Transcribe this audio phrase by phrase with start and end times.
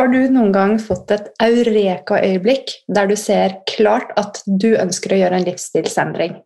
[0.00, 5.18] Har du noen gang fått et eureka-øyeblikk der du ser klart at du ønsker å
[5.18, 6.38] gjøre en livsstilsendring,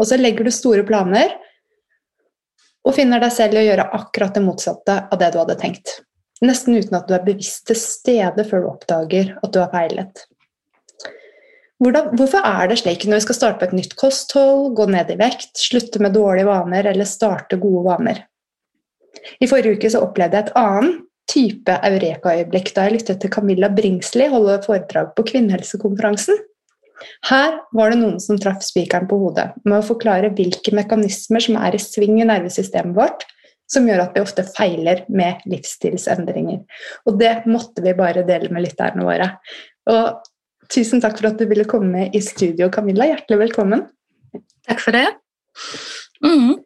[0.00, 1.34] og så legger du store planer
[2.80, 5.98] og finner deg selv i å gjøre akkurat det motsatte av det du hadde tenkt?
[6.48, 10.24] Nesten uten at du er bevisst til stede før du oppdager at du har feilet.
[11.84, 15.20] Hvorfor er det slik når vi skal starte på et nytt kosthold, gå ned i
[15.20, 18.24] vekt, slutte med dårlige vaner eller starte gode vaner?
[19.44, 23.70] I forrige uke så opplevde jeg et annet type eureka-øyeblikk da jeg lyttet til Camilla
[23.72, 26.40] Bringsli holde foredrag på kvinnehelsekonferansen.
[27.28, 31.58] Her var det noen som traff spikeren på hodet med å forklare hvilke mekanismer som
[31.60, 33.24] er i sving i nervesystemet vårt,
[33.70, 36.62] som gjør at vi ofte feiler med livsstilsendringer.
[37.08, 39.30] Og det måtte vi bare dele med lytterne våre.
[39.90, 40.22] Og
[40.72, 43.08] tusen takk for at du ville komme i studio, Camilla.
[43.10, 43.86] Hjertelig velkommen.
[44.68, 45.06] Takk for det.
[46.24, 46.60] Mm.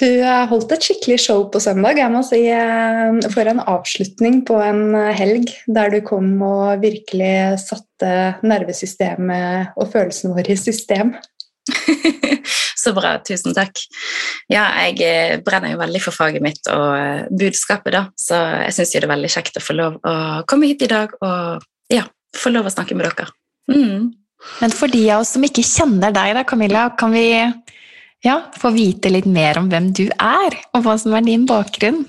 [0.00, 1.98] Du eh, holdt et skikkelig show på søndag.
[2.00, 6.80] jeg må si, eh, For en avslutning på en eh, helg der du kom og
[6.80, 11.12] virkelig satte nervesystemet og følelsene våre i system.
[12.80, 13.18] Så bra.
[13.20, 13.76] Tusen takk.
[14.48, 18.06] Ja, jeg brenner jo veldig for faget mitt og budskapet, da.
[18.16, 20.14] Så jeg syns det er veldig kjekt å få lov å
[20.48, 22.06] komme hit i dag og ja,
[22.40, 23.28] få lov å snakke med dere.
[23.68, 24.08] Mm.
[24.62, 27.26] Men for de av oss som ikke kjenner deg, da, Camilla, kan vi
[28.26, 32.04] ja, få vite litt mer om hvem du er, og hva som er din bakgrunn.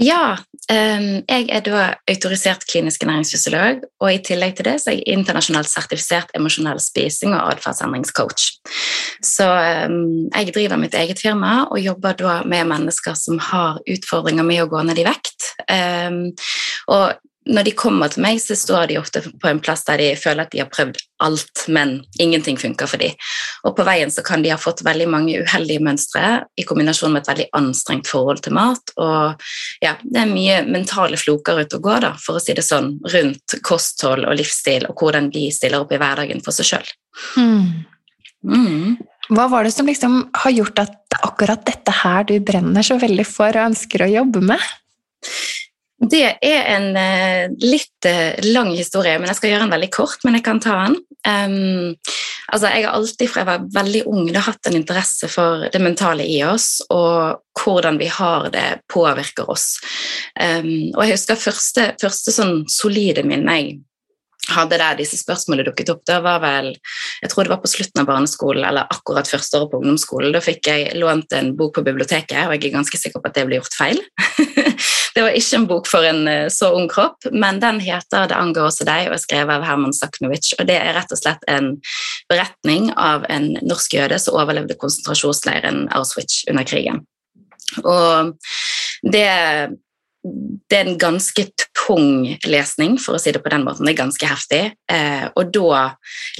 [0.00, 0.36] Ja,
[0.66, 5.70] jeg er da autorisert klinisk ernæringsfysiolog, og i tillegg til det så er jeg internasjonalt
[5.70, 8.46] sertifisert emosjonell spising og atferdsendringscoach.
[9.22, 14.64] Så jeg driver mitt eget firma og jobber da med mennesker som har utfordringer med
[14.64, 15.52] å gå ned i vekt.
[16.90, 17.06] Og
[17.44, 20.46] når de kommer til meg, så står de ofte på en plass der de føler
[20.46, 23.12] at de har prøvd alt, men ingenting funker for dem.
[23.68, 27.24] Og på veien så kan de ha fått veldig mange uheldige mønstre i kombinasjon med
[27.24, 28.94] et veldig anstrengt forhold til mat.
[28.96, 29.44] Og
[29.84, 32.94] ja, det er mye mentale floker ute og går, da, for å si det sånn,
[33.12, 36.94] rundt kosthold og livsstil, og hvordan de stiller opp i hverdagen for seg sjøl.
[37.36, 37.84] Mm.
[38.44, 38.96] Mm.
[39.32, 43.24] Hva var det som liksom har gjort at akkurat dette her du brenner så veldig
[43.28, 44.72] for og ønsker å jobbe med?
[46.10, 50.20] Det er en uh, litt uh, lang historie, men jeg skal gjøre den veldig kort.
[50.26, 50.98] Men jeg kan ta den.
[51.24, 51.94] Um,
[52.52, 55.80] altså, jeg har alltid fra jeg var veldig ung da, hatt en interesse for det
[55.82, 59.78] mentale i oss, og hvordan vi har det, påvirker oss.
[60.36, 63.74] Um, og jeg husker første, første sånn solide minne jeg
[64.52, 66.66] hadde der disse spørsmålene dukket opp, det var vel
[67.22, 70.34] Jeg tror det var på slutten av barneskolen eller akkurat første året på ungdomsskolen.
[70.34, 73.38] Da fikk jeg lånt en bok på biblioteket, og jeg er ganske sikker på at
[73.38, 74.02] det ble gjort feil.
[75.14, 78.36] det var ikke en bok for en eh, så ung kropp, men den heter 'Det
[78.36, 80.54] angår også deg' og er skrevet av Herman Saknovic.
[80.58, 81.76] Og det er rett og slett en
[82.28, 87.06] beretning av en norsk jøde som overlevde konsentrasjonsleiren Auschwitz under krigen.
[87.84, 88.34] Og
[89.02, 89.30] det
[90.24, 91.42] det er en ganske
[91.76, 93.84] tung lesning, for å si det på den måten.
[93.84, 94.62] Det er ganske heftig.
[94.88, 95.90] Eh, og da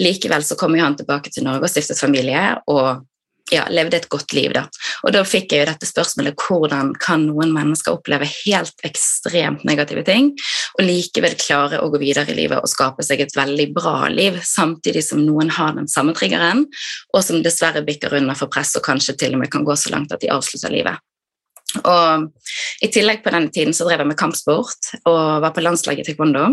[0.00, 3.04] likevel så kom jo han tilbake til Norge og stiftet familie og
[3.54, 4.52] ja, levde et godt liv.
[4.54, 4.64] da.
[5.04, 10.04] Og da fikk jeg jo dette spørsmålet hvordan kan noen mennesker oppleve helt ekstremt negative
[10.06, 10.32] ting
[10.78, 14.40] og likevel klare å gå videre i livet og skape seg et veldig bra liv,
[14.44, 16.66] samtidig som noen har den samme triggeren,
[17.14, 19.94] og som dessverre bikker under for press og kanskje til og med kan gå så
[19.94, 20.98] langt at de avslutter livet.
[21.82, 22.28] Og
[22.84, 26.12] I tillegg på denne tiden så drev jeg med kampsport og var på landslaget i
[26.12, 26.46] taekwondo.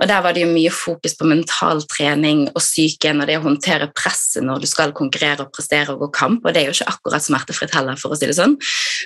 [0.00, 3.44] Og Der var det jo mye fokus på mental trening og psyken og det å
[3.44, 6.76] håndtere presset når du skal konkurrere og prestere og gå kamp, og det er jo
[6.78, 8.56] ikke akkurat smertefritt heller, for å si det sånn.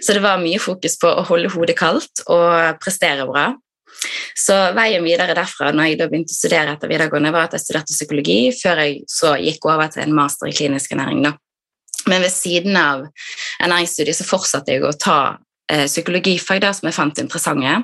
[0.04, 3.50] Så det var mye fokus på å holde hodet kaldt og prestere bra.
[4.38, 7.64] Så veien videre derfra når jeg da begynte å studere etter videregående, var at jeg
[7.64, 11.26] studerte psykologi før jeg så gikk over til en master i klinisk ernæring.
[12.08, 13.04] Men ved siden av
[13.60, 15.18] ernæringsstudiet så fortsatte jeg å ta
[15.68, 17.74] psykologifag da, som jeg fant interessante.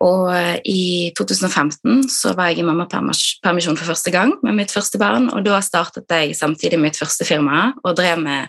[0.00, 0.84] Og eh, i
[1.16, 5.28] 2015 så var jeg i mammapermisjon for første gang med mitt første barn.
[5.34, 8.48] Og da startet jeg samtidig mitt første firma og drev med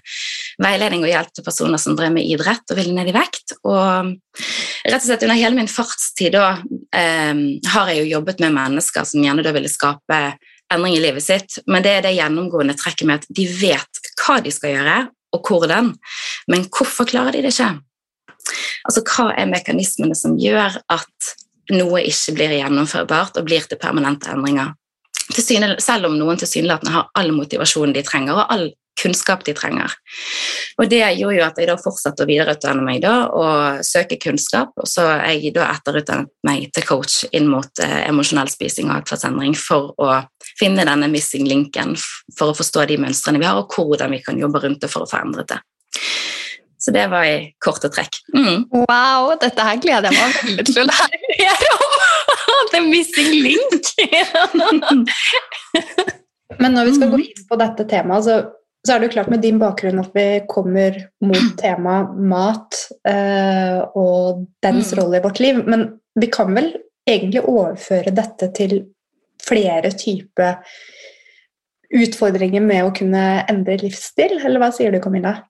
[0.63, 3.57] veiledning og hjelp til personer som drev med idrett og ville ned i vekt.
[3.67, 4.13] Og
[4.88, 6.53] rett og slett under hele min fartstid da
[6.95, 7.43] eh,
[7.75, 10.23] har jeg jo jobbet med mennesker som gjerne da ville skape
[10.71, 14.38] endring i livet sitt, men det er det gjennomgående trekket med at de vet hva
[14.39, 14.93] de skal gjøre,
[15.35, 15.89] og hvordan,
[16.47, 17.73] men hvorfor klarer de det ikke?
[18.88, 21.31] Altså, Hva er mekanismene som gjør at
[21.71, 24.73] noe ikke blir gjennomførbart og blir til permanente endringer.
[25.31, 28.71] Selv om noen tilsynelatende har all motivasjonen de trenger, og all
[29.01, 29.93] kunnskap de trenger.
[30.77, 34.73] Og Det gjorde jo at jeg da fortsatte å videreutdanne meg da, og søke kunnskap.
[34.77, 39.55] Og så jeg da etterutdannet meg til coach inn mot eh, emosjonell spising og atferdsendring
[39.57, 40.19] for å
[40.59, 41.95] finne denne missing linken,
[42.38, 45.05] for å forstå de mønstrene vi har, og hvordan vi kan jobbe rundt det for
[45.05, 45.61] å få endret det.
[46.81, 48.17] Så det var i korte trekk.
[48.33, 48.63] Mm.
[48.73, 51.99] Wow, dette her gleder jeg meg veldig til å lære mer om!
[52.71, 53.91] The missing link!
[56.61, 58.41] Men når vi skal gå inn på dette temaet, så
[58.81, 63.77] så er det jo klart med din bakgrunn at vi kommer mot temaet mat eh,
[63.93, 64.95] og dens mm.
[64.97, 65.59] rolle i vårt liv.
[65.67, 65.85] Men
[66.17, 66.71] vi kan vel
[67.05, 68.79] egentlig overføre dette til
[69.41, 70.63] flere typer
[71.91, 75.41] utfordringer med å kunne endre livsstil, eller hva sier du, Camilla?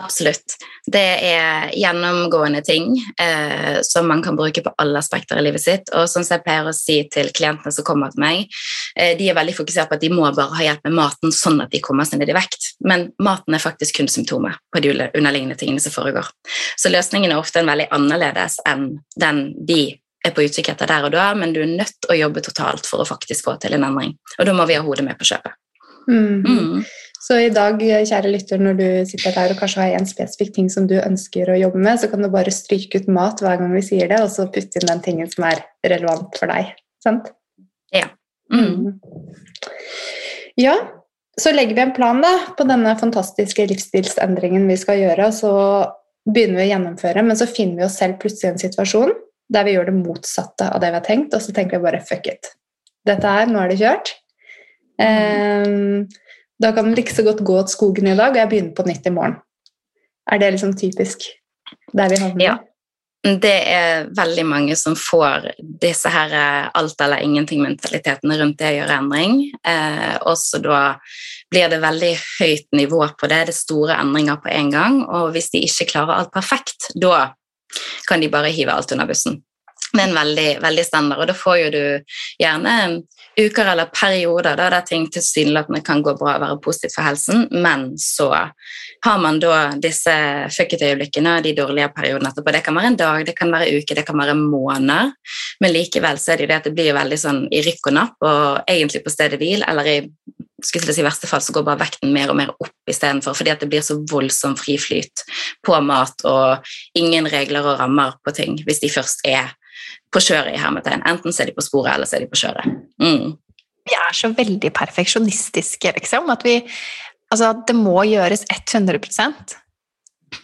[0.00, 0.56] Absolutt.
[0.86, 5.92] Det er gjennomgående ting eh, som man kan bruke på alle aspekter i livet sitt.
[5.92, 8.60] Og som jeg pleier å si til klientene som kommer til meg,
[8.96, 11.60] eh, de er veldig fokusert på at de må bare ha hjelp med maten sånn
[11.64, 12.72] at de kommer seg ned i vekt.
[12.80, 16.32] Men maten er faktisk kun symptomet på de underliggende tingene som foregår.
[16.80, 19.82] Så løsningen er ofte en veldig annerledes enn den de
[20.24, 22.88] er på utkikk etter der og da, men du er nødt til å jobbe totalt
[22.88, 24.16] for å faktisk få til en endring.
[24.38, 25.56] Og da må vi ha hodet med på kjøpet.
[26.10, 26.42] Mm.
[26.44, 26.82] Mm.
[27.20, 30.70] Så i dag, kjære lytter, når du sitter der og kanskje har en spesifikk ting
[30.72, 33.74] som du ønsker å jobbe med, så kan du bare stryke ut mat hver gang
[33.76, 36.72] vi sier det, og så putte inn den tingen som er relevant for deg.
[37.04, 37.28] Sant?
[37.92, 38.06] Ja.
[38.52, 38.96] Mm.
[40.60, 40.78] Ja,
[41.40, 45.52] så legger vi en plan da, på denne fantastiske livsstilsendringen vi skal gjøre, og så
[46.30, 49.12] begynner vi å gjennomføre, men så finner vi oss selv plutselig i en situasjon
[49.50, 52.02] der vi gjør det motsatte av det vi har tenkt, og så tenker vi bare
[52.06, 52.52] fuck it.
[53.08, 54.12] Dette her, nå er det kjørt.
[55.00, 56.04] Um,
[56.60, 58.86] da kan den like så godt gå til skogen i dag, og jeg begynner på
[58.88, 59.38] nytt i morgen.
[60.30, 61.30] Er det liksom typisk
[61.96, 62.44] der vi havner?
[62.44, 62.58] Ja.
[63.20, 65.50] Det er veldig mange som får
[65.82, 69.34] disse her eh, alt eller ingenting-mentalitetene rundt det å gjøre endring.
[69.60, 70.80] Eh, og så da
[71.52, 73.42] blir det veldig høyt nivå på det.
[73.50, 74.98] Det er store endringer på en gang.
[75.04, 77.34] Og hvis de ikke klarer alt perfekt, da
[78.08, 79.42] kan de bare hive alt under bussen.
[79.90, 82.74] Det er en veldig, veldig standard, og da får jo du gjerne
[83.38, 87.46] uker eller perioder da, der ting tilsynelatende kan gå bra og være positivt for helsen,
[87.50, 88.30] men så
[89.04, 90.12] har man da disse
[90.52, 92.52] fuck it-øyeblikkene og de dårlige periodene etterpå.
[92.52, 95.14] Det kan være en dag, det kan være uke, det kan være måneder,
[95.60, 97.96] men likevel så er det jo det at det blir veldig sånn i rykk og
[97.96, 99.98] napp, og egentlig på stedet hvil, eller i
[100.64, 103.62] skulle si, verste fall så går bare vekten mer og mer opp istedenfor, fordi at
[103.62, 105.24] det blir så voldsom friflyt
[105.66, 106.68] på mat og
[106.98, 109.54] ingen regler og rammer på ting hvis de først er
[110.12, 111.04] på kjøret i hermetegn.
[111.08, 112.80] Enten så er de på sporet, eller så er de på kjøret.
[113.02, 113.36] Mm.
[113.88, 116.30] Vi er så veldig perfeksjonistiske, liksom.
[116.32, 116.60] At vi
[117.30, 118.98] Altså, det må gjøres 100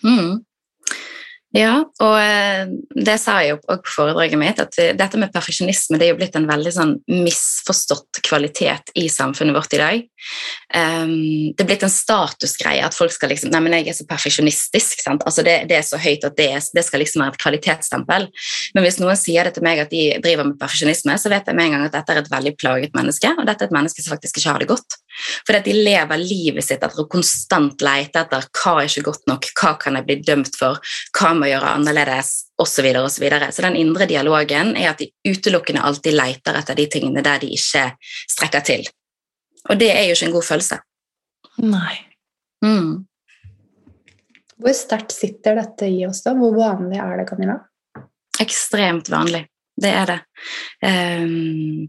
[0.06, 0.34] mm.
[1.56, 6.08] Ja, og eh, det sa jeg jo på foredraget mitt, at dette med perfeksjonisme det
[6.08, 10.04] er jo blitt en veldig sånn misforstått kvalitet i samfunnet vårt i dag.
[10.74, 11.14] Um,
[11.54, 15.00] det er blitt en statusgreie at folk skal liksom Nei, men jeg er så perfeksjonistisk.
[15.04, 15.24] sant?
[15.28, 18.28] Altså det, det, er så høyt at det, det, skal liksom være et kvalitetsstempel.
[18.74, 21.56] Men hvis noen sier det til meg at de driver med perfeksjonisme, så vet jeg
[21.56, 24.02] med en gang at dette er et veldig plaget menneske, og dette er et menneske
[24.02, 24.98] som faktisk ikke har det godt.
[25.46, 29.30] Fordi at de lever livet sitt etter å konstant lete etter hva er ikke godt
[29.30, 30.80] nok, hva kan jeg bli dømt for,
[31.16, 32.76] hva må jeg gjøre annerledes, osv.
[32.76, 33.50] Så, videre, og så, videre.
[33.52, 37.50] så den indre dialogen er at de utelukkende alltid leter etter de tingene der de
[37.56, 37.88] ikke
[38.28, 38.86] strekker til.
[39.70, 40.78] Og det er jo ikke en god følelse.
[41.64, 41.96] Nei.
[42.64, 42.92] Mm.
[44.60, 46.36] Hvor sterkt sitter dette i oss, da?
[46.36, 47.58] Hvor vanlig er det, Camilla?
[48.40, 50.16] Ekstremt vanlig det er det.
[50.80, 51.88] Um,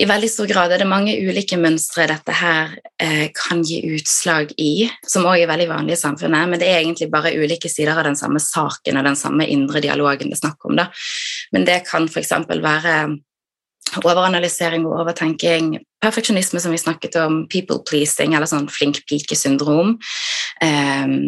[0.00, 4.54] I veldig stor grad er det mange ulike mønstre dette her uh, kan gi utslag
[4.56, 7.96] i, som òg er veldig vanlig i samfunnet, men det er egentlig bare ulike sider
[7.96, 10.78] av den samme saken og den samme indre dialogen det er snakk om.
[10.80, 10.88] Da.
[11.52, 12.32] Men det kan f.eks.
[12.48, 12.96] være
[14.00, 19.94] overanalysering og overtenking, perfeksjonisme som vi snakket om, people pleasing eller sånn flink pike-syndrom.
[20.64, 21.20] Um,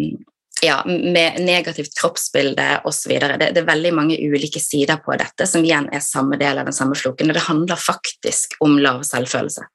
[0.62, 3.12] ja, med negativt kroppsbilde osv.
[3.20, 6.68] Det, det er veldig mange ulike sider på dette som igjen er samme del av
[6.68, 7.30] den samme floken.
[7.30, 9.66] Og det handler faktisk om lav selvfølelse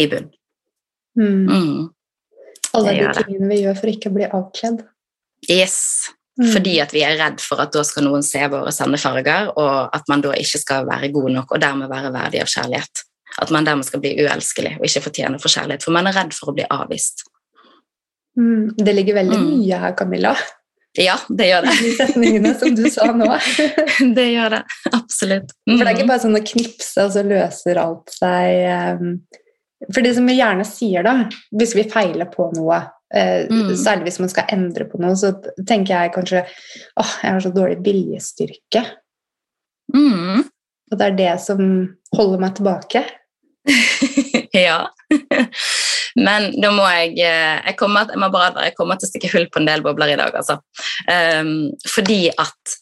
[0.00, 0.30] i bunn.
[1.18, 1.44] Mm.
[1.48, 1.90] Mm.
[2.72, 4.82] Alle de tingene vi gjør for ikke å bli avkledd.
[5.50, 5.78] Yes.
[6.40, 6.48] Mm.
[6.54, 9.92] Fordi at vi er redd for at da skal noen se våre sanne farger, og
[9.92, 13.04] at man da ikke skal være god nok og dermed være verdig av kjærlighet.
[13.42, 15.84] At man dermed skal bli uelskelig og ikke fortjene for kjærlighet.
[15.84, 17.26] For man er redd for å bli avvist.
[18.38, 19.46] Mm, det ligger veldig mm.
[19.50, 20.36] mye her, Camilla.
[20.98, 21.74] Ja, det gjør det.
[21.84, 23.28] De setningene som du sa nå.
[24.16, 24.62] det gjør det.
[24.92, 25.54] Absolutt.
[25.68, 25.76] Mm.
[25.76, 29.14] For det er ikke bare sånn å knipse, og så løser alt seg um,
[29.88, 31.16] For det som vi gjerne sier, da,
[31.56, 32.82] hvis vi feiler på noe,
[33.16, 33.72] uh, mm.
[33.80, 37.54] særlig hvis man skal endre på noe, så tenker jeg kanskje åh, jeg har så
[37.54, 38.86] dårlig viljestyrke.
[39.92, 40.44] Mm.
[40.88, 41.60] og det er det som
[42.16, 43.02] holder meg tilbake.
[44.56, 44.78] ja.
[46.18, 49.32] Men da må jeg eh, jeg kommer, jeg må bare, jeg kommer til å stikke
[49.34, 50.58] hull på en del bobler i dag, altså.
[51.08, 52.78] Um, fordi at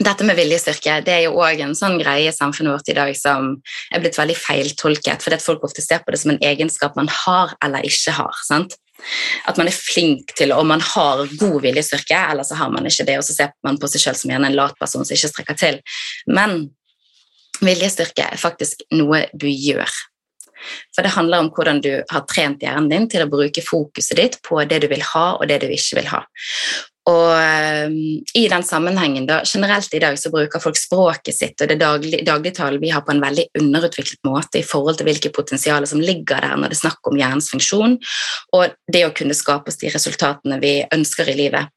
[0.00, 3.10] dette med viljestyrke det er jo også en sånn greie i samfunnet vårt i dag
[3.18, 3.50] som
[3.92, 7.10] er blitt veldig feiltolket, fordi at folk ofte ser på det som en egenskap man
[7.12, 8.40] har eller ikke har.
[8.46, 8.78] sant?
[9.48, 13.06] At man er flink til om man har god viljestyrke, eller så har man ikke
[13.08, 15.60] det, og så ser man på seg selv som en lat person som ikke strekker
[15.60, 15.80] til.
[16.28, 16.70] Men
[17.60, 19.88] viljestyrke er faktisk noe du gjør.
[20.94, 24.38] For det handler om hvordan du har trent hjernen din til å bruke fokuset ditt
[24.46, 26.24] på det du vil ha, og det du ikke vil ha.
[27.08, 27.94] Og um,
[28.36, 32.20] i den sammenhengen da, Generelt i dag så bruker folk språket sitt og det daglig,
[32.26, 36.44] dagligtalen vi har på en veldig underutviklet måte i forhold til hvilke potensialer som ligger
[36.44, 37.96] der når det er snakk om hjernens funksjon
[38.56, 41.72] og det å kunne skape oss de resultatene vi ønsker i livet.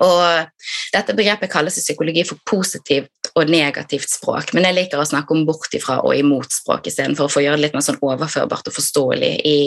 [0.00, 5.06] Og dette Begrepet kalles i psykologi for positivt og negativt språk, men jeg liker å
[5.08, 8.00] snakke om bort ifra og imot språk istedenfor å få gjøre det litt mer sånn
[8.04, 9.60] overførbart og forståelig i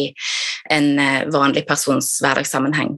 [0.73, 2.97] en eh, vanlig persons hverdagssammenheng.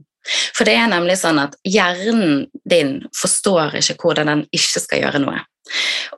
[0.56, 5.20] For det er nemlig sånn at hjernen din forstår ikke hvordan den ikke skal gjøre
[5.24, 5.42] noe.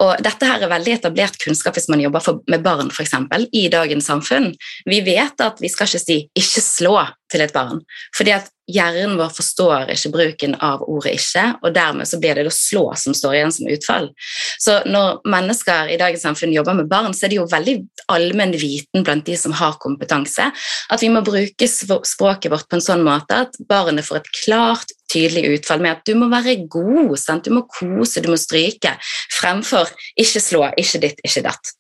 [0.03, 3.47] Og dette her er veldig etablert kunnskap hvis man jobber for, med barn for eksempel,
[3.55, 4.51] i dagens samfunn.
[4.89, 7.81] Vi vet at vi skal ikke si 'ikke slå' til et barn,
[8.15, 12.47] fordi at hjernen vår forstår ikke bruken av ordet 'ikke', og dermed så blir det
[12.47, 14.11] å slå som står igjen som utfall.
[14.59, 17.77] Så når mennesker i dagens samfunn jobber med barn, så er det jo veldig
[18.09, 20.53] allmenn viten blant de som har kompetanse,
[20.91, 24.96] at vi må bruke språket vårt på en sånn måte at barnet får et klart,
[25.13, 27.47] tydelig utfall med at du må være god, sant?
[27.47, 28.97] du må kose, du må stryke,
[29.39, 31.75] fremfor ikke slå, ikke ditt, ikke datt.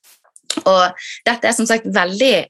[0.64, 2.46] Og dette er som sagt veldig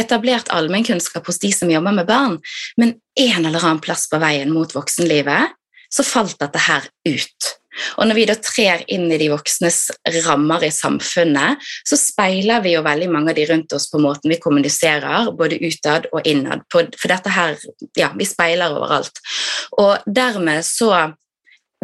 [0.00, 2.40] etablert allmennkunnskap hos de som jobber med barn,
[2.76, 5.54] men en eller annen plass på veien mot voksenlivet
[5.92, 7.52] så falt dette her ut.
[7.96, 9.80] Og når vi da trer inn i de voksnes
[10.26, 14.32] rammer i samfunnet, så speiler vi jo veldig mange av de rundt oss på måten
[14.32, 16.64] vi kommuniserer, både utad og innad.
[16.72, 17.56] For dette her,
[17.98, 19.22] ja, vi speiler overalt.
[19.82, 20.92] Og dermed så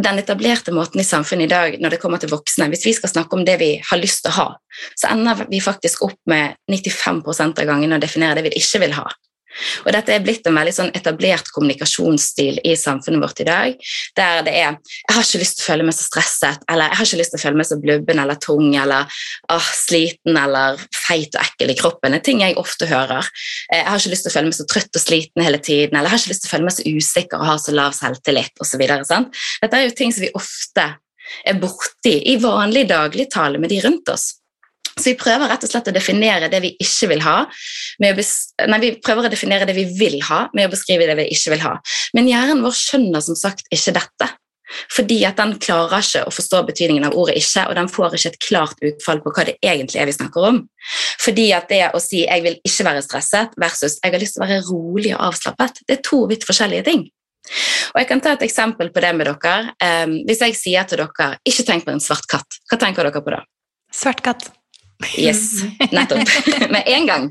[0.02, 3.12] den etablerte måten i samfunnet i dag når det kommer til voksne, hvis vi skal
[3.12, 4.46] snakke om det vi har lyst til å ha,
[4.96, 8.96] så ender vi faktisk opp med 95 av gangene å definere det vi ikke vil
[8.96, 9.06] ha.
[9.87, 13.76] Og Dette er blitt en veldig sånn etablert kommunikasjonsstil i samfunnet vårt i dag.
[14.16, 16.97] Der det er 'jeg har ikke lyst til å føle meg så stresset', eller 'jeg
[16.97, 19.02] har ikke lyst til å føle meg så blubben eller tung', eller
[19.49, 22.12] oh, 'sliten' eller 'feit og ekkel i kroppen'.
[22.12, 23.25] Det er ting jeg ofte hører.
[23.73, 25.97] Eh, 'Jeg har ikke lyst til å føle meg så trøtt og sliten hele tiden',
[25.97, 27.92] eller 'jeg har ikke lyst til å føle meg så usikker og ha så lav
[27.92, 28.82] selvtillit', osv.
[29.62, 30.97] Dette er jo ting som vi ofte
[31.47, 34.41] er borti i vanlig dagligtale med de rundt oss.
[34.99, 37.38] Så vi prøver rett og slett å definere det vi ikke vil ha,
[38.02, 41.54] nei, vi prøver å definere det vi vil ha med å beskrive det vi ikke
[41.54, 41.75] vil ha.
[42.16, 44.32] Men hjernen vår skjønner som sagt ikke dette.
[44.92, 48.30] Fordi at den klarer ikke å forstå betydningen av ordet 'ikke', og den får ikke
[48.32, 50.61] et klart utfall på hva det egentlig er vi snakker om.
[51.20, 54.42] Fordi at det å si 'jeg vil ikke være stresset' versus 'jeg har lyst til
[54.42, 57.11] å være rolig og avslappet', det er to vidt forskjellige ting.
[57.94, 59.75] Og Jeg kan ta et eksempel på det med dere.
[59.82, 63.20] Um, hvis jeg sier til dere 'ikke tenk på en svart katt', hva tenker dere
[63.20, 63.44] på da?
[63.92, 64.62] Svart katt.
[65.18, 66.28] Yes, nettopp.
[66.75, 67.26] Med en gang.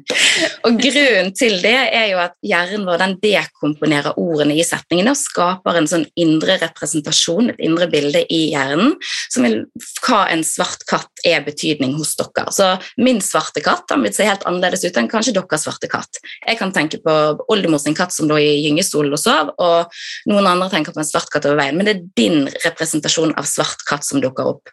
[0.67, 5.19] Og grunnen til det er jo at hjernen vår den dekomponerer ordene i setningene og
[5.19, 8.95] skaper en sånn indre representasjon, et indre bilde i hjernen,
[9.33, 9.61] som vil
[10.05, 12.47] hva en svart katt er betydning hos dere.
[12.53, 12.67] Så
[13.01, 16.21] min svarte katt den vil se helt annerledes ut enn kanskje deres svarte katt.
[16.47, 17.17] Jeg kan tenke på
[17.51, 20.01] oldemor sin katt som lå i gyngestolen og sov, og
[20.31, 23.49] noen andre tenker på en svart katt over veien, men det er din representasjon av
[23.49, 24.71] svart katt som dukker opp.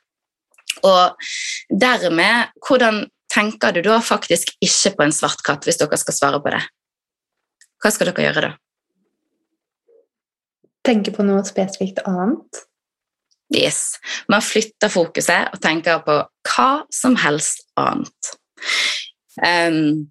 [0.86, 1.28] Og
[1.70, 6.40] dermed, hvordan tenker du da faktisk ikke på en svart katt, hvis dere skal svare
[6.42, 6.62] på det?
[7.82, 8.54] Hva skal dere gjøre da?
[10.88, 12.64] Tenke på noe spesifikt annet?
[13.54, 13.98] Yes.
[14.28, 16.18] Man flytter fokuset og tenker på
[16.48, 18.32] hva som helst annet.
[19.38, 20.08] Um,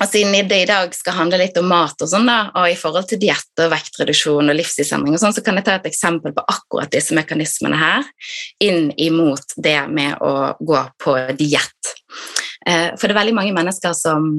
[0.00, 2.78] og Siden det i dag skal handle litt om mat, og sånn da, og i
[2.78, 6.44] forhold til diett og vektreduksjon og livsstilsendring, sånn, så kan jeg ta et eksempel på
[6.48, 8.08] akkurat disse mekanismene her
[8.64, 11.92] inn imot det med å gå på diett.
[12.64, 14.32] Eh, for det er veldig mange mennesker som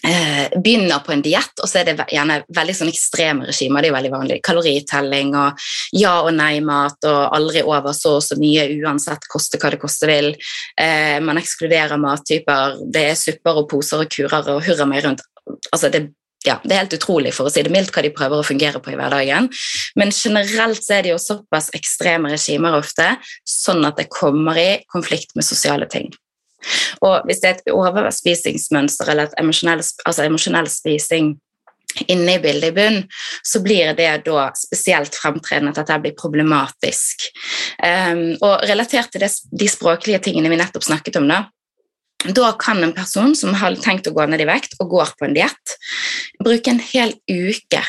[0.00, 3.82] begynner på en diett, og så er det gjerne veldig sånn ekstreme regimer.
[3.82, 4.38] Det er jo veldig vanlig.
[4.46, 5.66] Kaloritelling og
[5.96, 10.08] ja og nei-mat og aldri over så og så mye uansett, koste hva det koste
[10.10, 10.32] vil.
[10.80, 12.80] Eh, man ekskluderer mattyper.
[12.92, 15.24] Det er supper og poser og kurer og hurra meg rundt.
[15.72, 16.06] Altså, det,
[16.46, 18.80] ja, det er helt utrolig for å si det mildt hva de prøver å fungere
[18.82, 19.50] på i hverdagen.
[20.00, 23.12] Men generelt så er det jo såpass ekstreme regimer ofte,
[23.48, 26.08] sånn at det kommer i konflikt med sosiale ting.
[27.06, 31.34] Og hvis det er et overspisingsmønster eller et emosjonell, altså emosjonell spising
[32.06, 32.98] inne i bildet i bunn,
[33.42, 37.26] så blir det da spesielt fremtredende at dette blir problematisk.
[37.82, 41.44] Um, og relatert til det, de språklige tingene vi nettopp snakket om, da,
[42.36, 45.28] da kan en person som har tenkt å gå ned i vekt og går på
[45.28, 45.76] en diett,
[46.44, 47.82] bruke en hel uke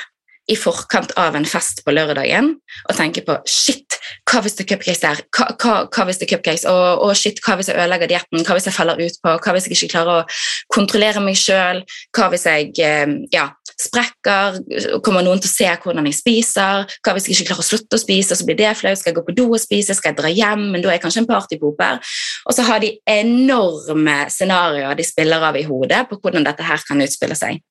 [0.51, 2.56] i forkant av en fest på lørdagen
[2.88, 3.90] og tenke på shit,
[4.30, 5.22] hva hvis det er cupcakes der?
[5.36, 6.65] Hva, hva, hva hvis det er cupcakes?
[6.70, 8.44] Og, og, shit, hva hvis jeg ødelegger dietten?
[8.46, 9.34] Hva hvis jeg faller ut på?
[9.44, 10.38] Hva hvis jeg ikke klarer å
[10.74, 11.82] kontrollere meg sjøl?
[12.15, 13.48] Hva hvis jeg eh, ja,
[13.82, 14.62] sprekker?
[15.06, 16.86] Kommer noen til å se hvordan jeg spiser?
[17.01, 19.01] Hva hvis jeg ikke klarer å slutte å spise, så blir det flaut?
[19.01, 19.98] Skal jeg gå på do og spise?
[19.98, 20.68] Skal jeg dra hjem?
[20.74, 22.13] Men da er jeg kanskje en partypooper.
[22.48, 26.88] Og så har de enorme scenarioer de spiller av i hodet på hvordan dette her
[26.88, 27.62] kan utspille seg.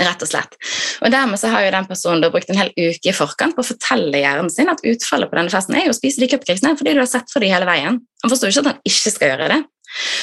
[0.00, 0.56] Rett og slett.
[1.04, 3.68] Og Dermed så har jo den personen brukt en hel uke i forkant på å
[3.68, 6.96] fortelle hjernen sin at utfallet på denne festen er jo å spise de cupcakesene fordi
[6.96, 8.02] du har sett for dem hele veien.
[8.24, 9.62] Han forstår ikke at han ikke skal gjøre det.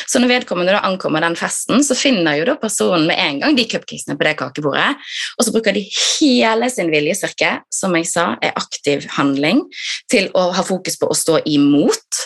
[0.09, 3.55] Så når vedkommende da ankommer den festen, så finner jo da personen med en gang
[3.55, 4.89] de cupcakesene på det kakebordet,
[5.37, 9.63] og så bruker de hele sin viljestyrke, som jeg sa, er aktiv handling,
[10.11, 12.25] til å ha fokus på å stå imot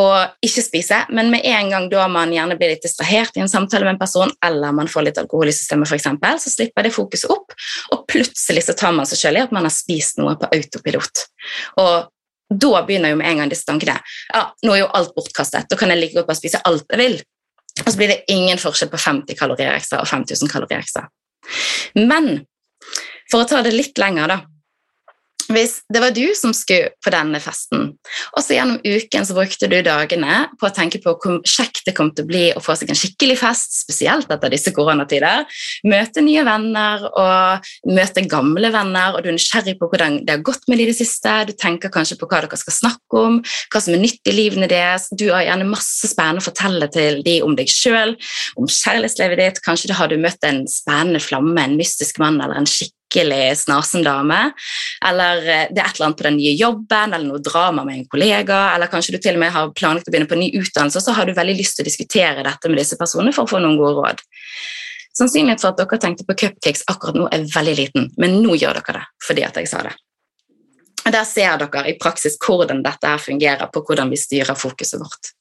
[0.00, 3.50] og ikke spise, men med en gang da man gjerne blir litt distrahert i en
[3.50, 6.94] samtale med en person, eller man får litt alkohol i systemet, eksempel, så slipper det
[6.94, 7.52] fokuset opp,
[7.92, 11.26] og plutselig så tar man seg selv i at man har spist noe på autopilot.
[11.82, 12.08] Og
[12.52, 13.98] da begynner jo med en gang disse tankene.
[14.32, 17.00] Ja, nå er jo alt bortkastet, da kan jeg like godt bare spise alt jeg
[17.00, 17.18] vil.
[17.82, 21.06] Og så blir det ingen forskjell på 50 kalorier ekstra og 5000 kalorier ekstra.
[21.96, 22.42] Men
[23.30, 24.42] for å ta det litt lenger, da
[25.54, 27.92] hvis det var du som skulle på denne festen,
[28.32, 31.94] og så gjennom uken så brukte du dagene på å tenke på hvor kjekt det
[31.96, 35.46] kom til å bli å få seg en skikkelig fest, spesielt etter disse koronatider,
[35.88, 40.46] møte nye venner og møte gamle venner, og du er nysgjerrig på hvordan det har
[40.46, 43.40] gått med de i det siste, du tenker kanskje på hva dere skal snakke om,
[43.72, 47.22] hva som er nytt i livene deres, du har gjerne masse spennende å fortelle til
[47.26, 48.16] de om deg sjøl,
[48.58, 52.68] om kjærlighetslivet ditt, kanskje har du møtt en spennende flamme, en mystisk mann eller en
[52.68, 54.52] skikkelig skikkelig snasen dame.
[55.08, 57.98] Eller eh, det er et eller annet på den nye jobben, eller noe drama med
[57.98, 60.52] en kollega, eller kanskje du til og med har planlagt å begynne på en ny
[60.60, 63.52] utdannelse, så har du veldig lyst til å diskutere dette med disse personene for å
[63.52, 64.24] få noen gode råd.
[65.12, 68.80] Sannsynligheten for at dere tenkte på cupcakes akkurat nå er veldig liten, men nå gjør
[68.80, 69.92] dere det fordi at jeg sa det.
[71.02, 75.34] Der ser dere i praksis hvordan dette her fungerer på hvordan vi styrer fokuset vårt.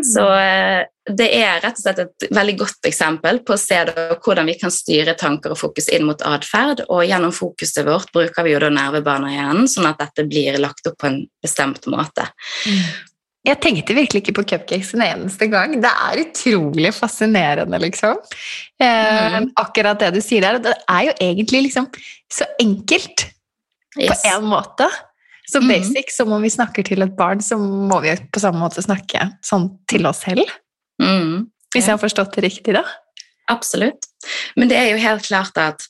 [0.00, 4.48] Så eh, det er rett og slett et veldig godt eksempel på å se hvordan
[4.48, 6.84] vi kan styre tanker og fokus inn mot atferd.
[6.88, 10.56] Og gjennom fokuset vårt bruker vi jo da nervebaner i hjernen, sånn at dette blir
[10.62, 12.28] lagt opp på en bestemt måte.
[12.64, 12.84] Mm.
[13.42, 15.74] Jeg tenkte virkelig ikke på cupcakes en eneste gang.
[15.82, 18.20] Det er utrolig fascinerende, liksom.
[18.78, 19.52] Eh, mm.
[19.58, 20.60] Akkurat det du sier der.
[20.62, 21.90] Det er jo egentlig liksom
[22.30, 23.26] så enkelt
[23.98, 24.12] yes.
[24.14, 24.86] på en måte.
[25.50, 25.68] Så mm.
[25.68, 26.14] basic, mm.
[26.16, 29.68] som om vi snakker til et barn, så må vi på samme måte snakke sånn
[29.90, 30.46] til oss selv.
[31.02, 31.48] Mm.
[31.72, 32.84] Hvis jeg har forstått det riktig, da?
[33.50, 34.06] Absolutt.
[34.56, 35.86] Men det er jo helt klart at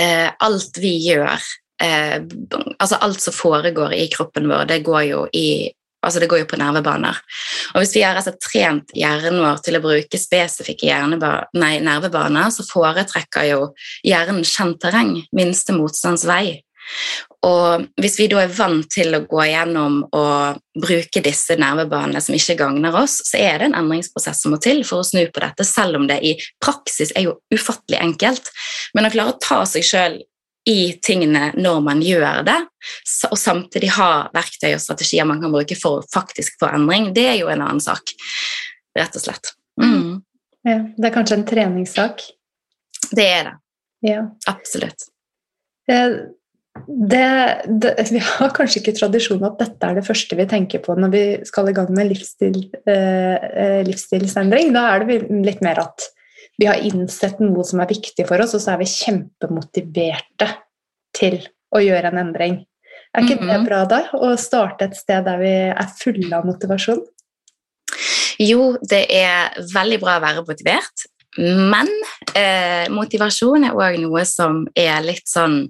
[0.00, 1.36] eh, alt vi gjør
[1.82, 2.18] eh,
[2.82, 5.46] Altså alt som foregår i kroppen vår, det går jo i
[6.02, 7.18] Altså det går jo på nervebaner.
[7.76, 12.66] Og Hvis vi har altså trent hjernen vår til å bruke spesifikke nei, nervebaner, så
[12.66, 13.68] foretrekker jo
[14.02, 16.58] hjernen kjent terreng, minste motstands vei.
[17.46, 22.36] Og hvis vi da er vant til å gå gjennom og bruke disse nervebanene som
[22.36, 25.42] ikke gagner oss, så er det en endringsprosess som må til for å snu på
[25.42, 28.52] dette, selv om det i praksis er jo ufattelig enkelt.
[28.94, 30.20] Men å klare å ta seg sjøl
[30.70, 32.58] i tingene når man gjør det,
[33.30, 37.26] og samtidig ha verktøy og strategier man kan bruke for å faktisk få endring, det
[37.32, 38.14] er jo en annen sak,
[38.98, 39.50] rett og slett.
[39.82, 40.20] Mm.
[40.62, 42.22] Ja, det er kanskje en treningssak?
[43.10, 43.56] Det er det.
[44.06, 44.22] Ja.
[44.50, 45.08] Absolutt.
[45.90, 46.14] Eh,
[46.86, 50.96] det, det, vi har kanskje ikke tradisjon at dette er det første vi tenker på
[50.96, 52.58] når vi skal i gang med livsstil,
[52.88, 54.72] eh, eh, livsstilsendring.
[54.74, 56.08] Da er det litt mer at
[56.60, 60.48] vi har innsett noe som er viktig for oss, og så er vi kjempemotiverte
[61.16, 61.40] til
[61.72, 62.60] å gjøre en endring.
[63.12, 63.66] Er ikke det mhm.
[63.68, 64.02] bra, da?
[64.16, 67.02] Å starte et sted der vi er fulle av motivasjon?
[68.40, 71.04] Jo, det er veldig bra å være motivert,
[71.36, 71.88] men
[72.36, 75.66] eh, motivasjon er òg noe som er litt sånn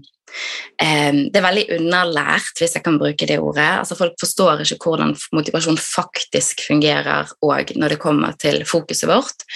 [0.78, 3.68] det er veldig underlært, hvis jeg kan bruke det ordet.
[3.82, 9.46] Altså Folk forstår ikke hvordan motivasjon faktisk fungerer òg når det kommer til fokuset vårt.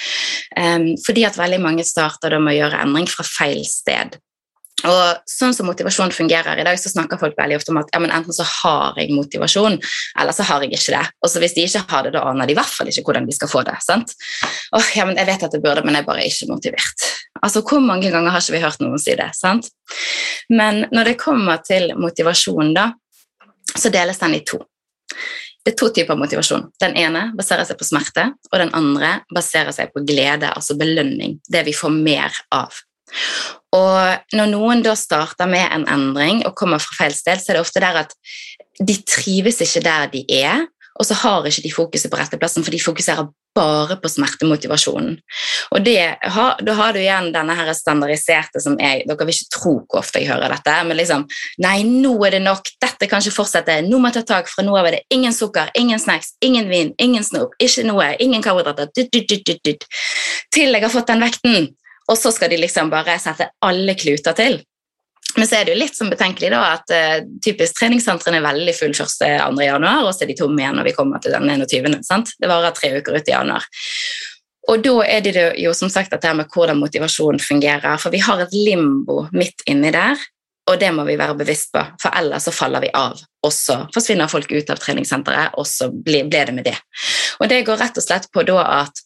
[1.06, 4.18] Fordi at veldig mange starter med å gjøre endring fra feil sted.
[4.84, 8.00] Og sånn som motivasjon fungerer i dag, så snakker folk veldig ofte om at ja,
[8.04, 9.78] enten så har jeg motivasjon,
[10.20, 11.04] eller så har jeg ikke det.
[11.24, 13.26] Og så hvis de ikke har det, da aner de i hvert fall ikke hvordan
[13.26, 13.78] de skal få det.
[13.84, 14.12] sant?
[14.76, 17.08] Åh, ja, men Jeg vet at jeg burde, men jeg er bare ikke motivert.
[17.40, 19.30] Altså, Hvor mange ganger har ikke vi hørt noen si det?
[19.34, 19.72] sant?
[20.52, 22.90] Men når det kommer til motivasjon, da,
[23.76, 24.60] så deles den i to.
[25.66, 26.68] Det er to typer motivasjon.
[26.78, 31.40] Den ene baserer seg på smerte, og den andre baserer seg på glede, altså belønning.
[31.42, 32.76] Det vi får mer av.
[33.76, 37.58] Og når noen da starter med en endring og kommer fra feil sted, så er
[37.58, 38.14] det ofte der at
[38.80, 40.66] de trives ikke der de er,
[40.96, 45.16] og så har ikke de fokuset på rette plassen, for de fokuserer bare på smertemotivasjonen.
[45.72, 46.16] Og det,
[46.66, 50.20] Da har du igjen denne her standardiserte som jeg Dere vil ikke tro hvor ofte
[50.20, 51.24] jeg hører dette, men liksom
[51.64, 52.68] Nei, nå er det nok.
[52.82, 53.80] Dette kan ikke fortsette.
[53.88, 54.52] Nå må jeg ta tak.
[54.52, 58.12] Fra nå av er det ingen sukker, ingen snacks, ingen vin, ingen snop, ikke noe,
[58.20, 58.92] ingen karbohydrater.
[60.52, 61.68] Til jeg har fått den vekten.
[62.06, 64.60] Og så skal de liksom bare sette alle kluter til.
[65.36, 68.74] Men så er det jo litt som betenkelig da, at uh, typisk treningssentrene er veldig
[68.78, 69.64] full 1.-2.
[69.66, 71.98] januar, og så er de tomme igjen når vi kommer til den 21.
[72.06, 72.32] Sant?
[72.40, 73.66] Det varer tre uker ut i januar.
[74.70, 78.40] Og da er det jo som sagt dette med hvordan motivasjonen fungerer, for vi har
[78.42, 80.18] et limbo midt inni der,
[80.66, 83.20] og det må vi være bevisst på, for ellers så faller vi av.
[83.46, 86.74] Og så forsvinner folk ut av treningssenteret, og så blir det med det.
[87.38, 89.04] Og det går rett og slett på da at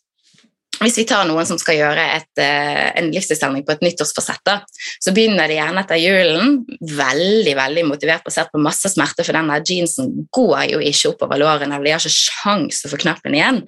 [0.81, 4.59] hvis vi tar noen som skal gjøre et, uh, en livsstilsendring på et nyttårsforsett, da,
[5.03, 9.59] så begynner de gjerne etter julen veldig veldig motivert basert på masse smerte, for denne
[9.67, 13.61] jeansen går jo ikke oppover lårene, de har ikke sjans å få knappen igjen.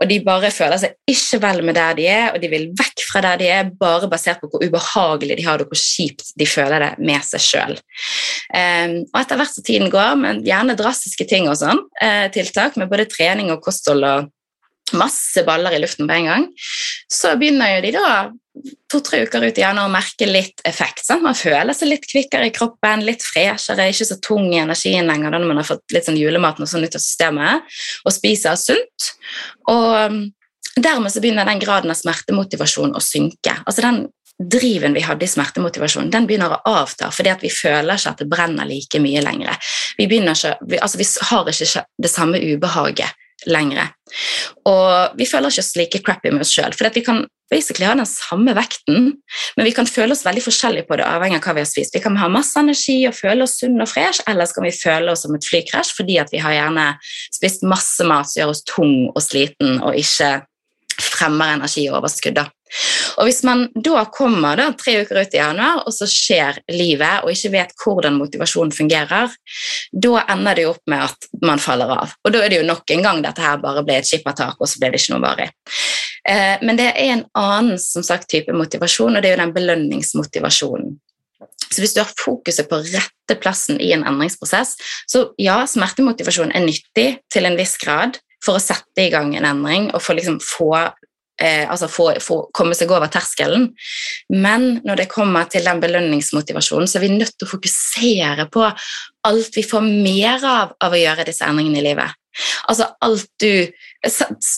[0.00, 3.04] Og de bare føler seg ikke vel med der de er, og de vil vekk
[3.10, 6.32] fra der de er, bare basert på hvor ubehagelig de har det, og hvor kjipt
[6.38, 7.76] de føler det med seg sjøl.
[8.56, 12.78] Ehm, og etter hvert som tiden går, men gjerne drastiske ting og sånn, uh, tiltak
[12.80, 14.32] med både trening og kosthold og
[14.94, 16.48] masse baller i luften på en gang,
[17.10, 18.10] så begynner de da
[18.90, 21.04] to-tre uker ut igjen å merke litt effekt.
[21.04, 21.24] Sant?
[21.24, 25.34] Man føler seg litt kvikkere i kroppen, litt freshere, ikke så tung i energien lenger
[25.34, 29.10] når man har fått litt sånn julemat og sånn ut av systemet, og spiser sunt.
[29.72, 30.20] Og um,
[30.76, 33.58] dermed så begynner den graden av smertemotivasjon å synke.
[33.64, 37.96] Altså den driven vi hadde i smertemotivasjon, den begynner å avta fordi at vi føler
[37.96, 39.56] ikke at det brenner like mye lenger.
[39.96, 43.92] Vi, ikke, vi, altså vi har ikke det samme ubehaget lenger.
[44.68, 47.94] Og vi føler ikke oss like crappy med oss sjøl, for vi kan basically ha
[47.94, 49.12] den samme vekten,
[49.56, 51.94] men vi kan føle oss veldig forskjellige på det, avhengig av hva vi har spist.
[51.94, 54.74] Vi kan ha masse energi og føle oss sunn og fresh, eller så kan vi
[54.74, 56.88] føle oss som et flykrasj fordi vi har gjerne
[57.34, 60.32] spist masse mat som gjør oss tung og sliten, og ikke
[60.96, 62.40] fremmer energioverskudd.
[63.16, 67.22] Og Hvis man da kommer da, tre uker ut i januar, og så skjer livet,
[67.22, 69.32] og ikke vet hvordan motivasjonen fungerer,
[69.92, 72.16] da ender det jo opp med at man faller av.
[72.24, 74.68] Og Da er det jo nok en gang dette her bare ble et skippertak, og
[74.68, 75.48] så ble det ikke noe varig.
[76.28, 79.56] Eh, men det er en annen som sagt, type motivasjon, og det er jo den
[79.56, 80.96] belønningsmotivasjonen.
[81.66, 84.76] Så hvis du har fokuset på rette plassen i en endringsprosess,
[85.10, 89.48] så ja, smertemotivasjon er nyttig til en viss grad, for å sette i gang en
[89.48, 90.70] endring og for liksom få
[91.42, 93.70] eh, altså få, få, komme seg over terskelen.
[94.34, 98.68] Men når det kommer til den belønningsmotivasjonen, så er vi nødt til å fokusere på
[99.26, 102.22] alt vi får mer av av å gjøre disse endringene i livet.
[102.70, 103.66] Altså alt du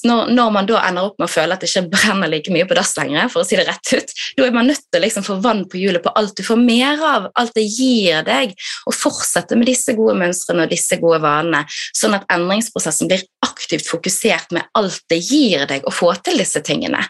[0.04, 2.76] når, man da ender opp med å føle at det ikke brenner like mye på
[2.76, 5.26] dass lenger, for å si det rett ut, da er man nødt til å liksom
[5.26, 8.52] få vann på hjulet på alt du får mer av, alt det gir deg,
[8.88, 11.64] og fortsette med disse gode mønstrene og disse gode vanene,
[11.96, 16.62] sånn at endringsprosessen blir aktivt fokusert med alt det gir deg å få til disse
[16.64, 17.04] tingene.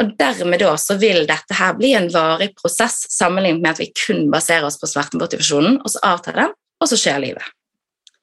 [0.00, 3.90] Og Dermed da så vil dette her bli en varig prosess sammenlignet med at vi
[4.04, 7.46] kun baserer oss på smertemotivasjonen, og så avtar den, og så skjer livet.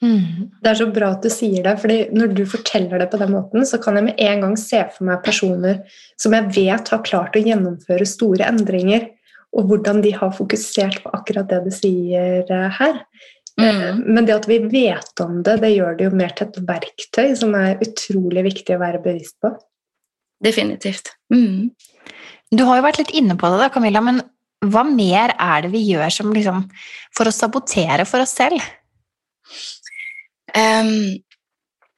[0.03, 0.49] Mm.
[0.61, 3.31] Det er så bra at du sier det, fordi når du forteller det på den
[3.33, 5.79] måten, så kan jeg med en gang se for meg personer
[6.21, 9.09] som jeg vet har klart å gjennomføre store endringer,
[9.57, 13.01] og hvordan de har fokusert på akkurat det du sier eh, her.
[13.57, 13.65] Mm.
[13.65, 16.61] Eh, men det at vi vet om det, det gjør det jo mer til et
[16.67, 19.55] verktøy som er utrolig viktig å være bevisst på.
[20.43, 21.15] Definitivt.
[21.33, 21.71] Mm.
[22.53, 24.21] Du har jo vært litt inne på det, da, Camilla, men
[24.67, 26.67] hva mer er det vi gjør som liksom,
[27.17, 28.61] for å sabotere for oss selv?
[30.55, 31.17] Um,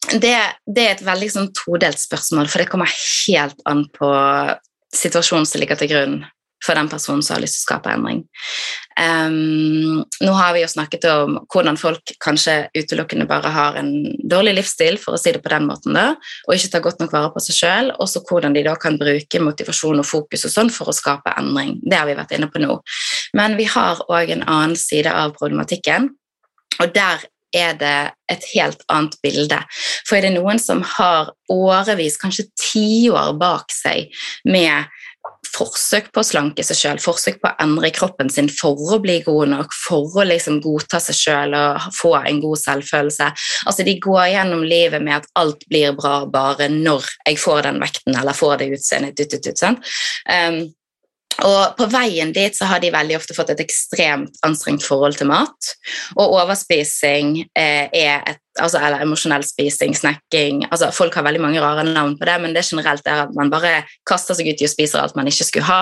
[0.09, 0.35] det,
[0.65, 4.09] det, er et veldig sånn, todelt spørsmål, for det kommer helt an på
[4.95, 6.19] situasjonen som ligger til grunn
[6.65, 8.23] for den personen som har lyst til å skape endring.
[8.99, 13.93] Um, nå har vi jo snakket om hvordan folk kanskje utelukkende bare har en
[14.27, 17.15] dårlig livsstil, for å si det på den måten, da, og ikke tar godt nok
[17.15, 20.55] vare på seg sjøl, og så hvordan de da kan bruke motivasjon og fokus og
[20.57, 21.77] sånn for å skape endring.
[21.85, 22.79] Det har vi vært inne på nå.
[23.39, 26.12] Men vi har òg en annen side av problematikken,
[26.79, 27.23] og der
[27.55, 27.97] er det
[28.31, 29.59] et helt annet bilde.
[30.07, 34.13] For er det noen som har årevis, kanskje tiår bak seg
[34.45, 34.89] med
[35.49, 39.19] forsøk på å slanke seg sjøl, forsøk på å endre kroppen sin for å bli
[39.25, 43.29] god nok, for å liksom godta seg sjøl og få en god selvfølelse.
[43.65, 47.79] Altså De går gjennom livet med at alt blir bra bare når jeg får den
[47.83, 49.19] vekten eller får det utseendet.
[49.19, 49.79] Ut, ut, ut, sånn.
[50.29, 50.62] um,
[51.45, 55.29] Og på veien dit så har de veldig ofte fått et ekstremt anstrengt forhold til
[55.29, 55.71] mat.
[56.17, 61.61] Og overspising eh, er et altså, Eller emosjonell spising, snacking altså, Folk har veldig mange
[61.63, 64.67] rare navn på det, men det generelt er at man bare kaster seg ut i
[64.67, 65.81] og spiser alt man ikke skulle ha.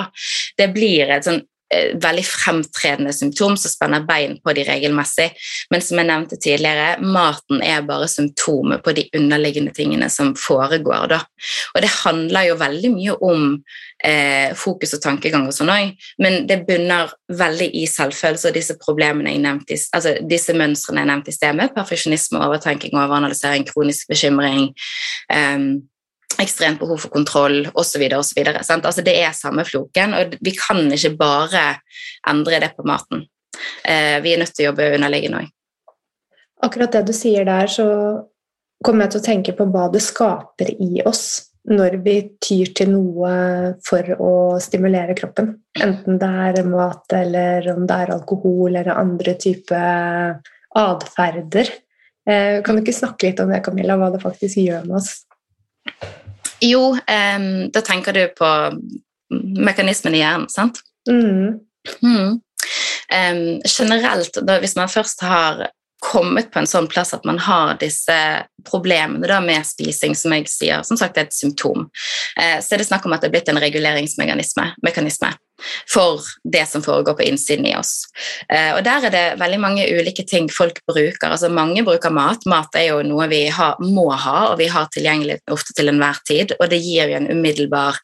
[0.60, 1.41] Det blir et sånn
[1.75, 5.27] veldig fremtredende symptom som spenner bein på de regelmessig.
[5.73, 11.10] Men som jeg nevnte tidligere, maten er bare symptomet på de underliggende tingene som foregår.
[11.12, 11.21] Da.
[11.75, 13.43] Og det handler jo veldig mye om
[14.03, 18.77] eh, fokus og tankegang og sånn òg, men det bunner veldig i selvfølelse og disse
[18.80, 24.08] problemene jeg nevnte, altså disse mønstrene jeg nevnte i sted, med perfeksjonisme, overtenking, overanalysering, kronisk
[24.12, 24.71] bekymring.
[25.34, 25.88] Um,
[26.41, 28.04] ekstremt behov for kontroll osv.
[28.17, 28.41] osv.
[28.47, 31.65] Altså, det er samme floken, og vi kan ikke bare
[32.30, 33.26] endre det på maten.
[33.84, 35.54] Eh, vi er nødt til å jobbe underliggende òg.
[36.65, 37.86] Akkurat det du sier der, så
[38.86, 42.93] kommer jeg til å tenke på hva det skaper i oss når vi tyr til
[42.93, 43.32] noe
[43.84, 44.32] for å
[44.63, 45.52] stimulere kroppen.
[45.84, 50.39] Enten det er mat, eller om det er alkohol eller andre typer
[50.78, 51.73] atferder.
[52.28, 55.12] Eh, kan du ikke snakke litt om det, Camilla, hva det faktisk gjør med oss?
[56.63, 58.50] Jo, um, da tenker du på
[59.58, 60.82] mekanismen i hjernen, sant?
[61.10, 61.60] Mm.
[62.02, 62.38] Mm.
[63.08, 65.67] Um, generelt, da, hvis man først har
[66.04, 68.17] kommet på en sånn plass at man har disse
[68.67, 71.88] problemene da, med spising, som jeg sier, som sagt er et symptom,
[72.38, 75.32] eh, så er det snakk om at det er blitt en reguleringsmekanisme
[75.89, 78.06] for det som foregår på innsiden i oss.
[78.50, 81.30] Eh, og Der er det veldig mange ulike ting folk bruker.
[81.30, 82.46] Altså Mange bruker mat.
[82.46, 86.22] Mat er jo noe vi har, må ha, og vi har tilgjengelig ofte til enhver
[86.28, 86.54] tid.
[86.60, 87.98] Og det gir jo en umiddelbar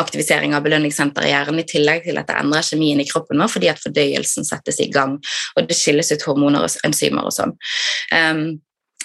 [0.00, 3.52] aktivisering av belønningssenteret i hjernen, i tillegg til at det endrer kjemien i kroppen vår
[3.52, 5.18] fordi at fordøyelsen settes i gang,
[5.56, 7.52] og det skilles ut hormoner og enzymer og sånn.
[8.14, 8.46] Um,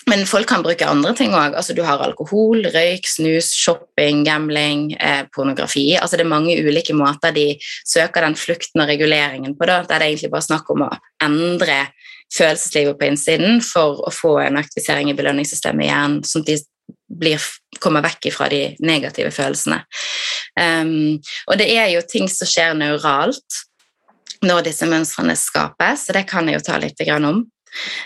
[0.09, 1.55] men folk kan bruke andre ting òg.
[1.55, 5.93] Altså, du har alkohol, røyk, snus, shopping, gambling, eh, pornografi.
[5.95, 7.53] Altså, det er mange ulike måter de
[7.87, 9.67] søker den flukten og reguleringen på.
[9.69, 9.81] Da.
[9.87, 10.91] Det er egentlig bare snakk om å
[11.23, 11.79] endre
[12.33, 16.57] følelseslivet på innsiden for å få en aktivisering i belønningssystemet igjen, sånn at de
[17.13, 17.43] blir,
[17.79, 19.83] kommer vekk fra de negative følelsene.
[20.59, 23.63] Um, og det er jo ting som skjer neuralt
[24.43, 27.45] når disse mønstrene skapes, så det kan jeg jo ta litt om.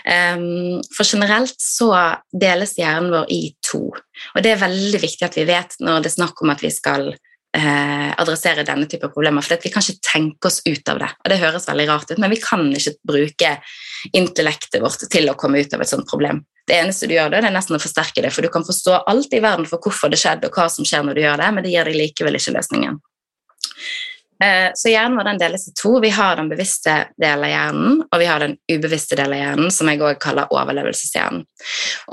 [0.08, 1.92] Um, for generelt så
[2.32, 6.12] deles hjernen vår i to, og det er veldig viktig at vi vet når det
[6.12, 7.10] er snakk om at vi skal
[7.56, 11.10] eh, adressere denne type problemer, for vi kan ikke tenke oss ut av det.
[11.24, 13.54] og Det høres veldig rart ut, men vi kan ikke bruke
[14.16, 16.42] intellektet vårt til å komme ut av et sånt problem.
[16.68, 19.02] Det eneste du gjør det, det er nesten å forsterke det, for du kan forstå
[19.08, 21.52] alt i verden for hvorfor det skjedde, og hva som skjer når du gjør det,
[21.54, 23.00] men det gir deg likevel ikke løsningen.
[24.44, 25.96] Eh, så hjernen vår den deles i to.
[26.00, 29.72] Vi har den bevisste delen av hjernen, og vi har den ubevisste delen av hjernen,
[29.74, 31.42] som jeg også kaller overlevelseshjernen.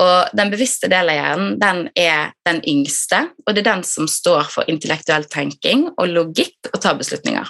[0.02, 4.10] Og Den bevisste delen av hjernen den er den yngste, og det er den som
[4.10, 7.50] står for intellektuell tenking og logikk og tar beslutninger.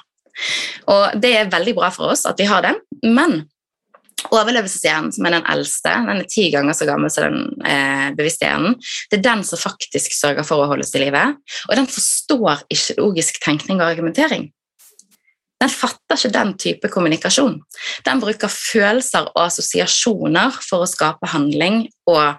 [0.92, 3.46] Og Det er veldig bra for oss at vi har den, men
[4.34, 8.48] overlevelseshjernen, som er den eldste, den er ti ganger så gammel som den eh, bevisste
[8.48, 8.76] hjernen,
[9.12, 11.24] det er den som faktisk sørger for å holde oss i live.
[11.70, 14.50] Og den forstår ikke logisk tenkning og argumentering.
[15.66, 17.60] Den fatter ikke den type kommunikasjon.
[18.06, 22.36] Den bruker følelser og assosiasjoner for å skape handling og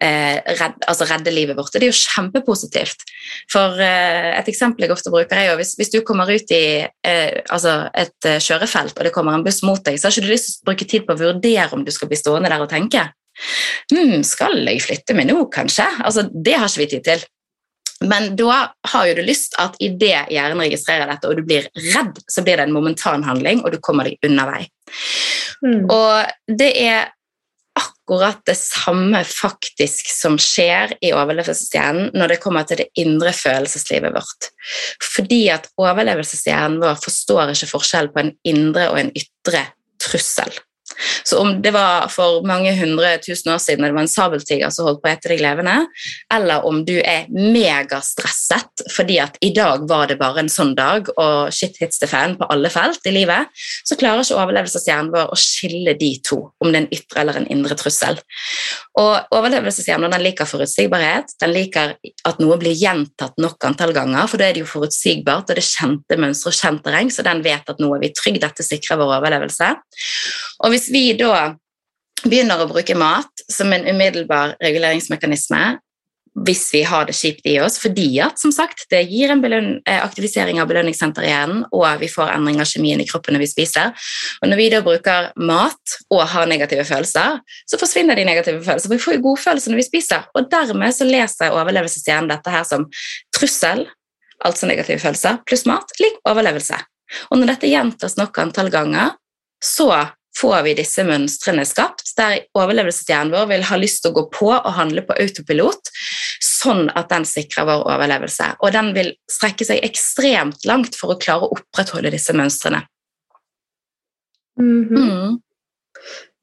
[0.00, 1.74] eh, redde, altså redde livet vårt.
[1.74, 3.04] Det er jo kjempepositivt.
[3.52, 6.64] For eh, Et eksempel jeg ofte bruker, er jo hvis, hvis du kommer ut i
[6.80, 10.30] eh, altså et eh, kjørefelt og det kommer en buss mot deg, så har ikke
[10.30, 12.64] du lyst til å bruke tid på å vurdere om du skal bli stående der
[12.64, 13.10] og tenke.
[13.92, 15.86] Hm, skal jeg flytte meg nå, kanskje?
[16.06, 17.28] Altså, Det har ikke vi tid til.
[18.08, 18.58] Men da
[18.92, 22.58] har jo du lyst at idet hjernen registrerer dette, og du blir redd, så blir
[22.58, 24.62] det en momentan handling, og du kommer deg unna vei.
[25.62, 25.84] Mm.
[25.90, 27.12] Og det er
[27.78, 34.12] akkurat det samme faktisk som skjer i overlevelseshjernen når det kommer til det indre følelseslivet
[34.12, 34.50] vårt.
[35.14, 39.64] Fordi at overlevelseshjernen vår forstår ikke forskjell på en indre og en ytre
[40.02, 40.52] trussel.
[41.24, 44.88] Så om det var for mange hundre tusen år siden det var en sabeltiger som
[44.88, 45.76] holdt på å ete deg levende,
[46.34, 51.08] eller om du er megastresset fordi at i dag var det bare en sånn dag
[51.14, 53.48] og shit hits the fan på alle felt i livet,
[53.86, 57.40] så klarer ikke overlevelseshjernen vår å skille de to, om det er en ytre eller
[57.40, 58.18] en indre trussel.
[59.00, 61.96] Og overlevelseshjernen den liker forutsigbarhet, den liker
[62.28, 65.64] at noe blir gjentatt nok antall ganger, for da er det jo forutsigbart, og det
[65.64, 68.66] er kjente mønstre og kjent terreng, så den vet at nå er vi trygge, dette
[68.66, 69.72] sikrer vår overlevelse.
[70.62, 71.54] Og hvis vi da
[72.22, 75.62] begynner å bruke mat som en umiddelbar reguleringsmekanisme
[76.46, 79.98] hvis vi har det kjipt i oss, fordi at som sagt, det gir en eh,
[80.00, 83.50] aktivisering av belønningssenter i hjernen, og vi får endring av kjemien i kroppen når vi
[83.50, 83.92] spiser.
[84.40, 88.96] Og Når vi da bruker mat og har negative følelser, så forsvinner de negative følelsene.
[88.96, 92.88] Vi får jo godfølelse når vi spiser, og dermed så leser overlevelseshjernen dette her som
[93.36, 93.84] trussel,
[94.42, 96.80] altså negative følelser, pluss mat, lik overlevelse.
[97.28, 99.12] Og når dette gjentas nok antall ganger,
[99.62, 99.92] så
[100.38, 104.50] får vi disse mønstrene skapt, der overlevelseshjernen vår vil ha lyst til å gå på
[104.54, 105.92] og handle på autopilot,
[106.42, 108.48] sånn at den sikrer vår overlevelse.
[108.64, 112.84] Og den vil strekke seg ekstremt langt for å klare å opprettholde disse mønstrene.
[114.60, 114.96] Mhm.
[114.96, 115.40] Mm.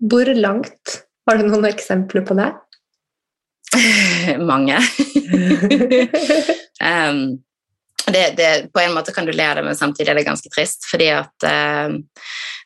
[0.10, 1.04] Hvor langt?
[1.28, 2.49] Har du noen eksempler på det?
[4.52, 4.80] Mange.
[6.89, 7.19] um,
[8.10, 10.49] det, det, på en måte kan du le av det, men samtidig er det ganske
[10.49, 10.88] trist.
[10.89, 11.91] Fordi at eh,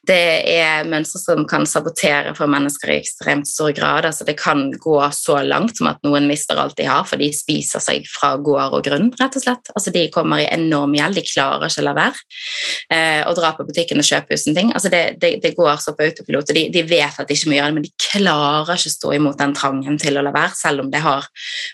[0.04, 4.04] det er mønstre som kan sabotere for mennesker i ekstremt stor grad.
[4.10, 7.30] Altså det kan gå så langt som at noen mister alt de har, for de
[7.36, 9.12] spiser seg fra gård og grunn.
[9.20, 9.72] rett og slett.
[9.72, 12.24] Altså De kommer i enorm gjeld, de klarer ikke å la være.
[12.92, 14.74] Eh, å dra på butikken og kjøpe husen ting.
[14.76, 17.54] Altså det, det, det går så på autopilot, og de, de vet at de ikke
[17.54, 20.36] må gjøre det, men de klarer ikke å stå imot den trangen til å la
[20.36, 21.30] være, selv om det har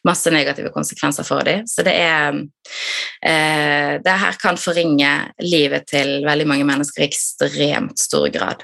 [0.05, 1.65] masse negative konsekvenser for dem.
[1.65, 2.43] Så det er
[3.25, 8.63] eh, det her kan forringe livet til veldig mange mennesker i ekstremt stor grad.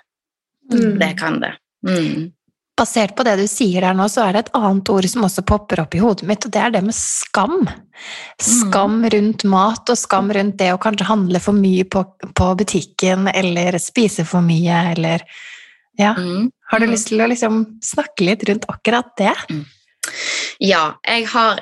[0.72, 1.00] Mm.
[1.00, 1.54] Det kan det.
[1.88, 2.32] Mm.
[2.76, 5.46] Basert på det du sier der nå, så er det et annet ord som også
[5.48, 7.70] popper opp i hodet mitt, og det er det med skam.
[8.42, 12.04] Skam rundt mat, og skam rundt det å kanskje handle for mye på,
[12.36, 15.24] på butikken, eller spise for mye, eller
[15.98, 16.14] Ja.
[16.20, 16.52] Mm.
[16.72, 16.92] Har du Mm.
[16.92, 19.34] lyst til å liksom snakke litt rundt akkurat det?
[20.60, 21.60] Ja, jeg har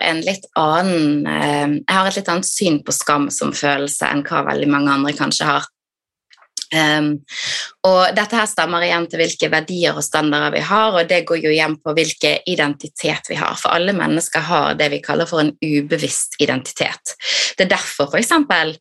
[0.56, 4.67] annen eh, Jeg har et litt annet syn på skam som følelse enn hva veldig
[4.67, 5.63] mange andre kanskje har.
[6.73, 7.09] Um,
[7.86, 11.43] og dette her stemmer igjen til hvilke verdier og standarder vi har, og det går
[11.43, 13.57] jo igjen på hvilken identitet vi har.
[13.59, 17.17] For alle mennesker har det vi kaller for en ubevisst identitet.
[17.57, 18.73] Det er derfor for eksempel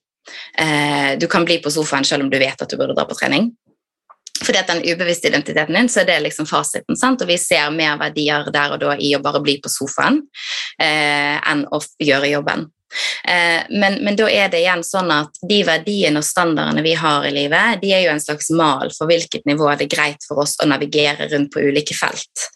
[0.59, 3.19] eh, du kan bli på sofaen selv om du vet at du burde dra på
[3.19, 3.53] trening.
[4.43, 7.23] Fordi at den ubevisste identiteten din, så er det liksom fasiten, sant?
[7.23, 10.23] og vi ser mer verdier der og da i å bare bli på sofaen
[10.83, 12.67] eh, enn å gjøre jobben.
[13.25, 17.27] Eh, men, men da er det igjen sånn at de verdiene og standardene vi har
[17.29, 20.45] i livet, de er jo en slags mal for hvilket nivå det er greit for
[20.45, 22.49] oss å navigere rundt på ulike felt.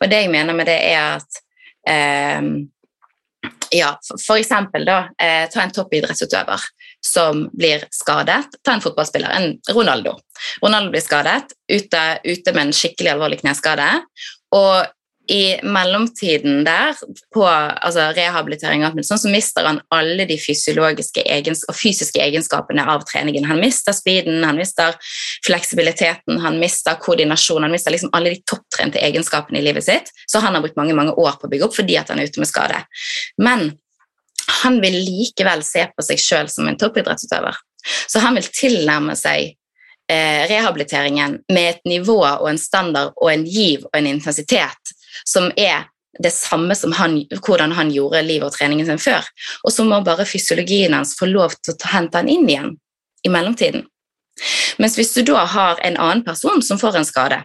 [0.00, 1.42] Og det jeg mener med det er at
[1.88, 2.52] eh,
[3.70, 3.94] ja,
[4.26, 6.64] for, eksempel da, eh, ta en toppidrettsutøver
[7.06, 8.58] som blir skadet.
[8.64, 10.16] Ta en fotballspiller, en Ronaldo.
[10.62, 13.86] Ronaldo blir skadet, ute, ute med en skikkelig alvorlig kneskade.
[14.58, 14.90] Og
[15.30, 16.96] i mellomtiden der,
[17.34, 23.46] på altså rehabilitering, så mister han alle de fysiologiske egens og fysiske egenskapene av treningen.
[23.46, 24.96] Han mister speeden, han mister
[25.46, 30.42] fleksibiliteten, han mister koordinasjon, han mister liksom alle de topptrente egenskapene i livet sitt, så
[30.42, 32.50] han har brukt mange mange år på å bygge opp fordi han er ute med
[32.50, 32.82] skade.
[33.38, 33.70] Men
[34.64, 37.54] han vil likevel se på seg sjøl som en toppidrettsutøver.
[38.10, 39.52] Så han vil tilnærme seg
[40.10, 45.50] eh, rehabiliteringen med et nivå og en standard og en giv og en intensitet som
[45.56, 49.26] er det samme som han, hvordan han gjorde livet og treningen sin før.
[49.64, 52.74] Og så må bare fysiologien hans få lov til å hente han inn igjen
[53.26, 53.86] i mellomtiden.
[54.80, 57.42] Mens hvis du da har en annen person som får en skade,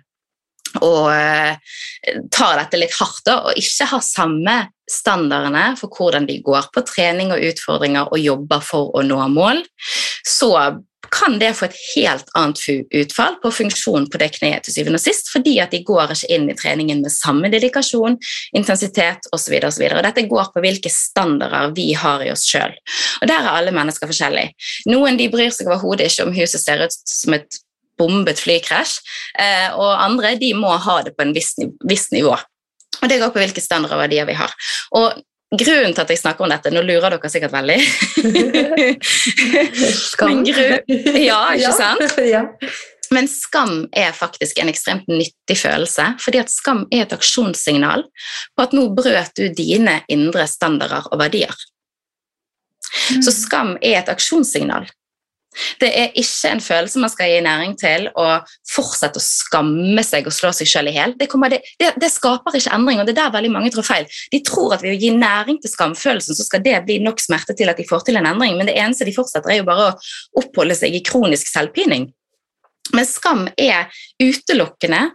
[0.83, 1.55] og eh,
[2.33, 4.55] tar dette litt hardt da, og ikke har samme
[4.91, 9.63] standardene for hvordan de går på trening og utfordringer og jobber for å nå mål,
[10.25, 10.51] så
[11.13, 12.61] kan det få et helt annet
[13.01, 16.31] utfall på funksjonen på det kneet til syvende og sist, fordi at de går ikke
[16.35, 18.17] inn i treningen med samme dedikasjon,
[18.57, 19.57] intensitet osv.
[19.59, 22.75] Dette går på hvilke standarder vi har i oss sjøl.
[23.25, 24.55] Der er alle mennesker forskjellige.
[24.91, 27.61] Noen de bryr seg overhodet ikke om huset ser ut som et
[27.99, 28.97] bombet flykrasj,
[29.39, 32.35] eh, og andre de må ha det på en viss nivå.
[33.01, 34.51] Og det går på hvilke standarder og verdier vi har.
[34.95, 35.15] Og
[35.59, 37.79] grunnen til at jeg snakker om dette, nå lurer dere sikkert veldig
[40.11, 40.43] Skam.
[40.47, 40.75] Grunn,
[41.19, 42.19] Ja, ikke sant?
[42.35, 42.43] ja.
[43.13, 48.07] Men skam er faktisk en ekstremt nyttig følelse, fordi at skam er et aksjonssignal
[48.55, 51.53] på at nå brøt du dine indre standarder og verdier.
[53.21, 54.87] Så skam er et aksjonssignal.
[55.79, 58.27] Det er ikke en følelse man skal gi næring til å
[58.69, 61.15] fortsette å skamme seg og slå seg selv i hjel.
[61.19, 64.09] Det, det, det, det skaper ikke endring, og det er der veldig mange tror feil.
[64.33, 67.55] De tror at ved å gi næring til skamfølelsen, så skal det bli nok smerte
[67.57, 69.89] til at de får til en endring, men det eneste de fortsetter, er jo bare
[69.89, 72.09] å oppholde seg i kronisk selvpining.
[72.93, 73.89] Men skam er
[74.21, 75.07] utelukkende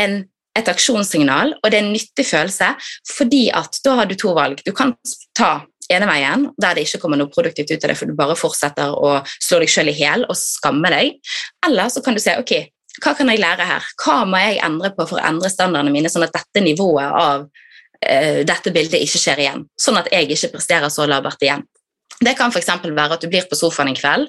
[0.00, 0.20] en,
[0.58, 2.74] et aksjonssignal, og det er en nyttig følelse,
[3.14, 4.60] fordi at da har du to valg.
[4.66, 4.94] Du kan
[5.38, 5.60] ta
[5.92, 8.92] ene veien, der det ikke kommer noe produktivt ut av det, for du bare fortsetter
[8.92, 11.16] å slå deg selv i hjel og skamme deg.
[11.66, 12.54] Eller så kan du se ok,
[13.02, 13.88] hva kan jeg lære her?
[14.02, 17.46] Hva må jeg endre på for å endre standardene mine, sånn at dette nivået av
[17.46, 19.66] uh, dette bildet ikke skjer igjen?
[19.78, 21.64] Sånn at jeg ikke presterer så labert igjen.
[22.24, 22.70] Det kan f.eks.
[22.84, 24.28] være at du blir på sofaen en kveld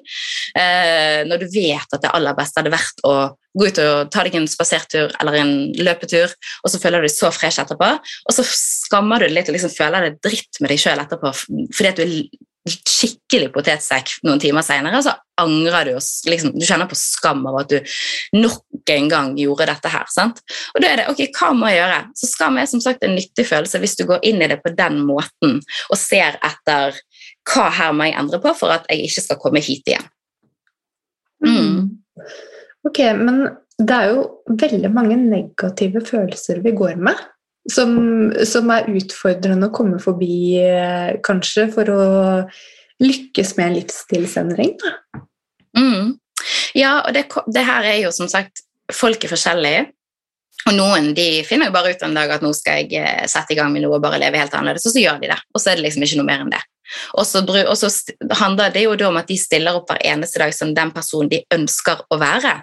[0.58, 3.14] eh, når du vet at det aller beste hadde vært å
[3.58, 7.16] gå ut og ta deg en spasertur eller en løpetur, og så føler du deg
[7.16, 10.74] så fresh etterpå, og så skammer du deg litt og liksom føler deg dritt med
[10.74, 12.14] deg sjøl etterpå fordi at du er
[12.70, 16.00] skikkelig potetsekk noen timer seinere, så angrer du.
[16.30, 17.94] Liksom, du kjenner på skam av at du
[18.36, 20.06] nok en gang gjorde dette her.
[20.12, 20.42] Sant?
[20.76, 22.00] Og da er det ok, hva må jeg gjøre?
[22.20, 24.74] Så skam er som sagt en nyttig følelse hvis du går inn i det på
[24.76, 27.00] den måten og ser etter
[27.50, 30.06] hva her må jeg endre på for at jeg ikke skal komme hit igjen.
[31.46, 32.00] Mm.
[32.88, 33.44] Ok, men
[33.80, 34.24] det er jo
[34.60, 37.20] veldig mange negative følelser vi går med.
[37.70, 37.92] Som,
[38.48, 42.06] som er utfordrende å komme forbi, eh, kanskje, for å
[43.04, 44.74] lykkes med en livsstilsendring.
[45.78, 46.16] Mm.
[46.78, 49.84] Ja, og det, det, her er jo som sagt Folk er forskjellige.
[50.66, 53.54] Og noen de finner jo bare ut en dag at nå skal jeg eh, sette
[53.54, 55.38] i gang med noe og bare leve helt annerledes, og så gjør de det.
[55.54, 56.62] Og så er det liksom ikke noe mer enn det.
[57.18, 57.90] Og så,
[58.40, 61.32] handler det jo da om at de stiller opp hver eneste dag som den personen
[61.32, 62.60] de ønsker å være.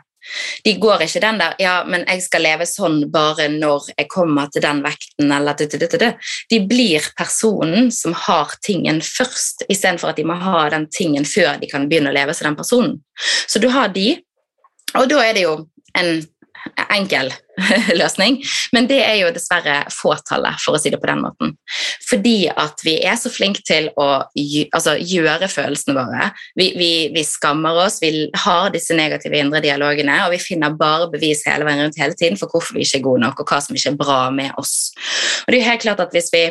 [0.65, 4.51] De går ikke den der 'ja, men jeg skal leve sånn bare når jeg kommer
[4.51, 6.17] til den vekten', eller det, det, det,
[6.51, 11.61] De blir personen som har tingen først, istedenfor at de må ha den tingen før
[11.61, 13.01] de kan begynne å leve som den personen.
[13.47, 14.19] Så du har de,
[14.95, 16.27] og da er det jo en
[16.93, 17.31] enkel
[18.01, 18.39] løsning,
[18.77, 21.55] men det er jo dessverre fåtallet, for å si det på den måten.
[22.09, 26.29] Fordi at vi er så flinke til å altså, gjøre følelsene våre.
[26.59, 31.11] Vi, vi, vi, skammer oss, vi har disse negative indre dialogene, og vi finner bare
[31.13, 33.63] bevis hele veien rundt hele tiden for hvorfor vi ikke er gode nok, og hva
[33.65, 34.77] som ikke er bra med oss.
[35.45, 36.47] Og det er jo helt klart at hvis vi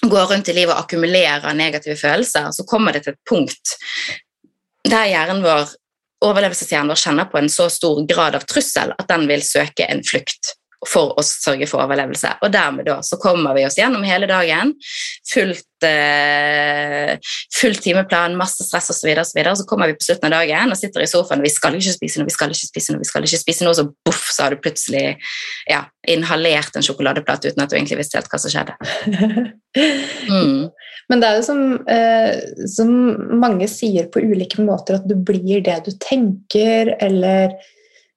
[0.00, 3.76] går rundt i livet og akkumulerer negative følelser, så kommer det til et punkt
[4.88, 5.74] der hjernen vår
[6.24, 10.02] overlevelseshjernen vår kjenner på en så stor grad av trussel at den vil søke en
[10.06, 10.54] flukt
[10.88, 12.38] for å sørge for overlevelse.
[12.40, 14.72] Og dermed da så kommer vi oss gjennom hele dagen.
[15.28, 17.12] Fullt, eh,
[17.56, 19.02] full timeplan, masse stress osv.
[19.02, 19.56] Så, videre, og så, videre.
[19.60, 21.96] så kommer vi på slutten av dagen og sitter i sofaen og vi skal ikke
[21.98, 24.46] spise noe, vi skal ikke spise noe, vi skal ikke spise noe, så boff, så
[24.46, 25.04] har du plutselig
[25.68, 28.78] ja, inhalert en sjokoladeplate uten at du egentlig visste helt hva som skjedde.
[29.70, 30.66] Mm.
[31.06, 32.88] Men det er jo som, eh, som,
[33.38, 37.54] mange sier på ulike måter, at du blir det du tenker, eller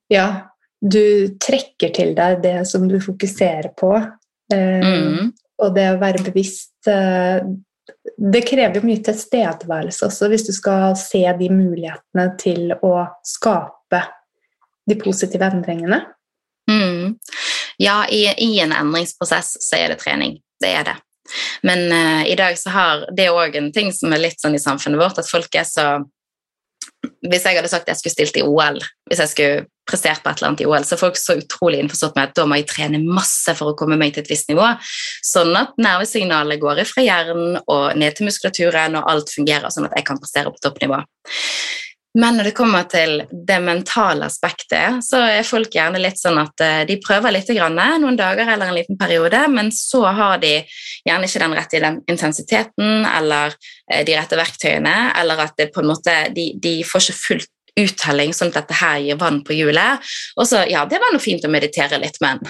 [0.09, 0.53] ja,
[0.84, 3.94] du trekker til deg det som du fokuserer på.
[4.54, 5.30] Eh, mm.
[5.64, 7.40] Og det å være bevisst eh,
[8.20, 12.94] Det krever jo mye tilstedeværelse også, hvis du skal se de mulighetene til å
[13.28, 14.02] skape
[14.90, 16.02] de positive endringene.
[16.72, 17.16] Mm.
[17.80, 20.38] Ja, i, i en endringsprosess så er det trening.
[20.64, 20.98] Det er det.
[21.64, 24.64] Men uh, i dag så har det òg en ting som er litt sånn i
[24.64, 25.88] samfunnet vårt, at folk er så
[27.24, 30.40] Hvis jeg hadde sagt jeg skulle stilt i OL, hvis jeg skulle prestert på et
[30.40, 33.02] eller annet i OL, så folk så utrolig innforstått med at da må jeg trene
[33.04, 34.70] masse for å komme meg til et visst nivå.
[35.26, 39.98] Sånn at nervesignalet går fra hjernen og ned til muskulaturen, og alt fungerer sånn at
[40.00, 41.04] jeg kan prestere på toppnivå.
[42.14, 46.62] Men når det kommer til det mentale aspektet, så er folk gjerne litt sånn at
[46.62, 50.60] eh, de prøver litt noen dager eller en liten periode, men så har de
[51.08, 51.82] gjerne ikke den rette
[52.14, 53.58] intensiteten eller
[53.90, 58.80] eh, de rette verktøyene, eller at de, de får ikke fullt uttelling, sånn at dette
[58.82, 60.13] her gir vann på hjulet.
[60.38, 62.43] Og så, ja, det var noe fint å meditere litt, men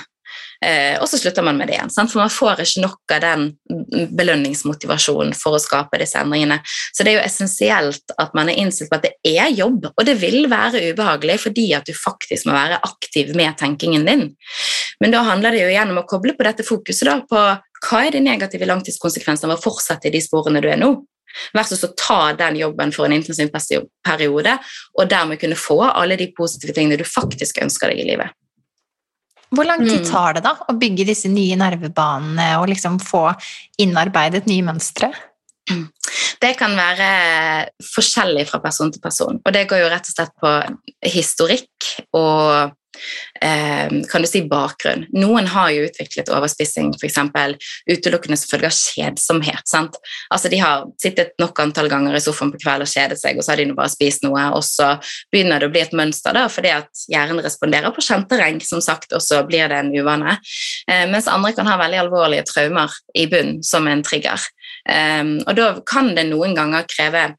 [0.63, 1.91] Eh, og så slutter man med det igjen.
[1.91, 2.11] Sant?
[2.11, 3.47] For man får ikke nok av den
[4.15, 6.59] belønningsmotivasjonen for å skape disse endringene.
[6.95, 10.07] Så det er jo essensielt at man er innstilt på at det er jobb, og
[10.07, 14.27] det vil være ubehagelig fordi at du faktisk må være aktiv med tenkingen din.
[15.03, 17.43] Men da handler det jo igjen om å koble på dette fokuset da, på
[17.83, 20.95] hva er de negative langtidskonsekvensene av å fortsette i de sporene du er nå
[21.55, 23.51] versus å ta den jobben for en intensiv
[24.05, 24.57] periode,
[24.97, 28.33] og dermed kunne få alle de positive tingene du faktisk ønsker deg i livet.
[29.53, 30.09] Hvor lang tid mm.
[30.09, 33.27] tar det da å bygge disse nye nervebanene og liksom få
[33.83, 35.11] innarbeidet nye mønstre?
[35.69, 35.85] Mm.
[36.41, 37.09] Det kan være
[37.93, 40.55] forskjellig fra person til person, og det går jo rett og slett på
[41.13, 42.73] historikk og
[43.41, 45.05] kan du si bakgrunn.
[45.17, 47.17] Noen har jo utviklet overspissing f.eks.
[47.89, 49.67] utelukkende som følge av kjedsomhet.
[49.67, 49.97] Sant?
[50.33, 53.45] Altså De har sittet nok antall ganger i sofaen på kveld og kjedet seg, og
[53.45, 54.93] så har de bare spist noe, og så
[55.33, 58.81] begynner det å bli et mønster da, fordi at hjernen responderer på kjente renk, som
[58.83, 60.37] sagt, og så blir det en uvane.
[60.87, 64.49] Eh, mens andre kan ha veldig alvorlige traumer i bunn som en trigger.
[64.89, 67.31] Eh, og da kan det noen ganger kreve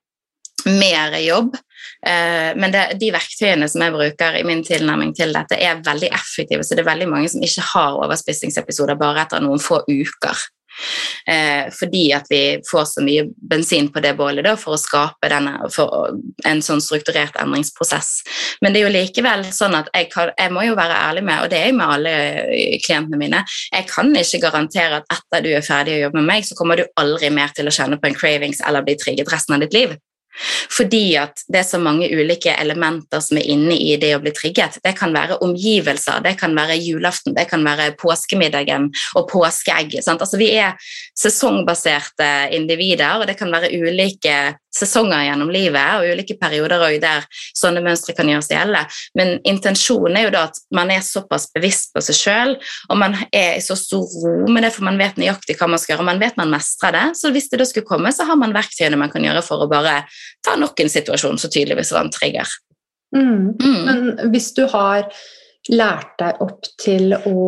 [0.64, 1.73] mer jobb Eh,
[2.04, 6.64] men det, de verktøyene som jeg bruker i min tilnærming til dette, er veldig effektive,
[6.64, 10.44] så det er veldig mange som ikke har overspissingsepisoder bare etter noen få uker.
[11.28, 15.30] Eh, fordi at vi får så mye bensin på det bålet da, for å skape
[15.30, 16.16] denne, for
[16.48, 18.10] en sånn strukturert endringsprosess.
[18.64, 21.44] Men det er jo likevel sånn at jeg, kan, jeg, må jo være ærlig med,
[21.44, 22.16] og det er jeg med alle
[22.84, 26.48] klientene mine, jeg kan ikke garantere at etter du er ferdig å jobbe med meg,
[26.48, 29.56] så kommer du aldri mer til å kjenne på en cravings eller bli trigget resten
[29.56, 29.96] av ditt liv.
[30.74, 34.32] Fordi at det er så mange ulike elementer som er inne i det å bli
[34.34, 34.80] trigget.
[34.84, 39.98] Det kan være omgivelser, det kan være julaften, det kan være påskemiddagen og påskeegg.
[40.02, 40.74] Altså, vi er
[41.18, 44.36] sesongbaserte individer, og det kan være ulike
[44.74, 48.82] sesonger gjennom livet og ulike perioder der sånne mønstre kan gjøres gjeldende.
[49.18, 52.54] Men intensjonen er jo da at man er såpass bevisst på seg sjøl,
[52.90, 55.80] og man er i så stor ro med det, for man vet nøyaktig hva man
[55.80, 57.04] skal gjøre, og man vet man mestrer det.
[57.20, 59.70] Så hvis det da skulle komme, så har man verktøyene man kan gjøre for å
[59.70, 60.00] bare
[60.44, 62.52] ta nok en situasjon så tydeligvis var en trigger.
[63.16, 63.54] Mm.
[63.62, 63.80] Mm.
[63.86, 65.08] Men hvis du har
[65.72, 67.40] lært deg opp til å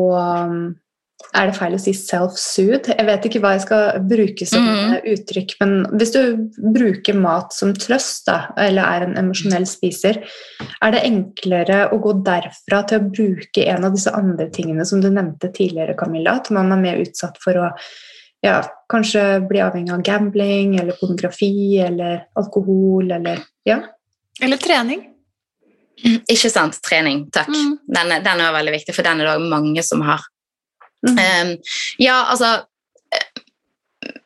[1.37, 2.95] er det feil å si self-soothe?
[2.97, 4.95] Jeg vet ikke hva jeg skal bruke som mm.
[5.14, 6.20] uttrykk, men hvis du
[6.77, 10.20] bruker mat som trøst, da, eller er en emosjonell spiser,
[10.85, 15.03] er det enklere å gå derfra til å bruke en av disse andre tingene som
[15.03, 16.39] du nevnte tidligere, Camilla?
[16.41, 17.72] At man er mer utsatt for å
[18.47, 18.61] ja,
[18.93, 23.81] kanskje bli avhengig av gambling eller pornografi eller alkohol eller ja?
[24.43, 25.03] Eller trening.
[26.29, 26.79] Ikke sant.
[26.85, 27.27] Trening.
[27.33, 27.49] Takk.
[27.49, 27.77] Mm.
[27.89, 30.25] Den, den, er veldig viktig, for den er det mange som har.
[31.07, 31.17] Mm.
[31.17, 31.53] Um,
[32.03, 32.57] ja, altså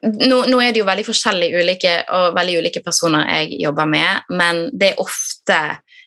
[0.02, 4.26] nå, nå, er det jo veldig forskjellige ulike, og veldig ulike personer jeg jobber med,
[4.32, 5.60] men det er ofte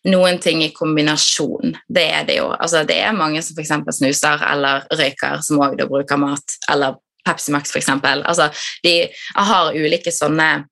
[0.10, 1.76] noen ting i kombinasjon.
[1.88, 2.50] Det er det jo.
[2.52, 3.72] Altså, det er mange som f.eks.
[4.00, 7.90] snuser eller røyker, som òg bruker mat, eller Pepsi Max f.eks.
[8.04, 8.50] Altså,
[8.84, 8.96] de
[9.36, 10.66] har ulike sånne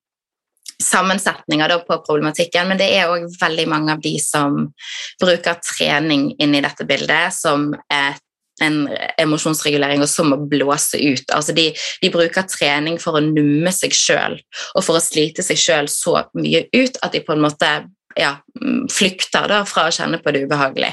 [0.82, 4.66] sammensetninger på problematikken, men det er òg veldig mange av de som
[5.20, 8.18] bruker trening inn i dette bildet som er
[8.62, 8.84] en
[9.18, 11.24] emosjonsregulering og som å blåse ut.
[11.34, 11.70] Altså de,
[12.02, 14.36] de, bruker trening for å numme seg sjøl
[14.74, 17.70] og for å slite seg sjøl så mye ut at de på en måte
[18.18, 18.32] ja,
[18.92, 20.90] flykter da, fra å kjenne på det ubehagelig.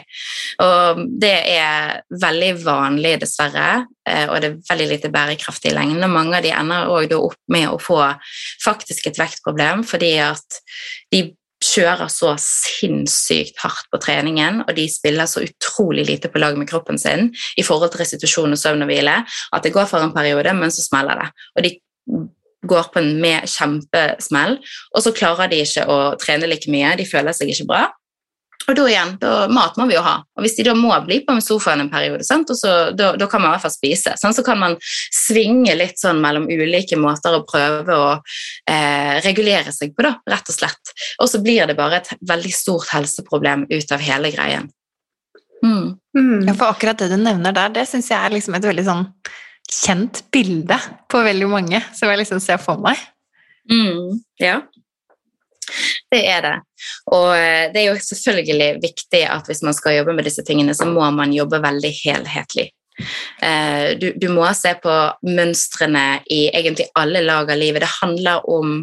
[0.63, 6.05] Og det er veldig vanlig, dessverre, eh, og det er veldig lite bærekraftig i lengden.
[6.07, 7.99] Og mange av de ender også opp med å få
[8.63, 10.61] faktisk et vektproblem fordi at
[11.13, 16.55] de kjører så sinnssykt hardt på treningen, og de spiller så utrolig lite på lag
[16.57, 20.03] med kroppen sin i forhold til restitusjon og søvn og hvile, at det går for
[20.03, 21.30] en periode, men så smeller det.
[21.55, 21.74] Og de
[22.68, 24.57] går på en med kjempesmell,
[24.93, 27.86] og så klarer de ikke å trene like mye, de føler seg ikke bra,
[28.70, 30.20] og da igjen, da, mat må vi jo ha.
[30.38, 33.41] Og hvis de da må bli på sofaen en periode, sant, så, da, da, kan
[33.41, 34.14] man i hvert fall spise.
[34.20, 34.38] Sant?
[34.38, 38.12] Så kan man svinge litt sånn mellom ulike måter å prøve å
[38.70, 40.93] eh, regulere seg på, da, rett og slett.
[41.24, 44.70] Og så blir det bare et veldig stort helseproblem ut av hele greien.
[45.66, 45.97] Mm.
[46.16, 46.47] Mm.
[46.47, 49.07] Ja, for akkurat det du nevner der, det syns jeg er liksom et veldig sånn
[49.70, 50.78] kjent bilde
[51.11, 52.99] på veldig mange, som jeg liksom ser for meg.
[53.70, 54.20] Mm.
[54.41, 54.59] Ja.
[56.09, 56.55] Det er det.
[57.13, 60.74] Og eh, det er jo selvfølgelig viktig at hvis man skal jobbe med disse tingene,
[60.78, 62.70] så må man jobbe veldig helhetlig.
[63.41, 64.93] Eh, du, du, må se på
[65.28, 67.84] mønstrene i egentlig alle lag av livet.
[67.84, 68.76] Det handler om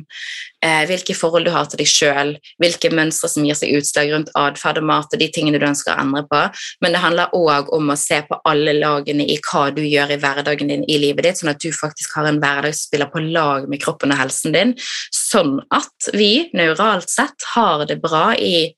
[0.64, 4.33] eh, hvilke forhold du har til deg sjøl, hvilke mønstre som gir seg utslag rundt
[4.39, 6.43] atferd og mat og de tingene du ønsker å endre på.
[6.85, 10.21] Men det handler òg om å se på alle lagene i hva du gjør i
[10.23, 13.25] hverdagen din i livet ditt, sånn at du faktisk har en hverdag som spiller på
[13.29, 14.75] lag med kroppen og helsen din,
[15.14, 18.71] sånn at vi neuralt sett har det bra i,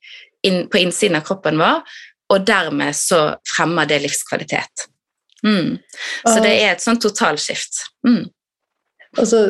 [0.45, 1.83] in, på innsiden av kroppen vår,
[2.29, 3.23] og dermed så
[3.55, 4.89] fremmer det livskvalitet.
[5.45, 5.79] Mm.
[6.25, 7.85] Så det er et sånn totalskift.
[8.07, 8.23] Mm.
[9.17, 9.43] Og så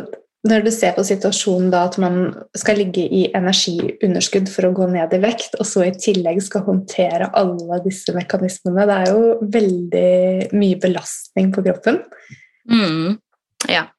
[0.48, 4.88] når du ser på situasjonen da at man skal ligge i energiunderskudd for å gå
[4.92, 9.50] ned i vekt, og så i tillegg skal håndtere alle disse mekanismene, det er jo
[9.58, 12.00] veldig mye belastning på kroppen.
[12.72, 13.18] Mm.
[13.68, 13.90] Ja,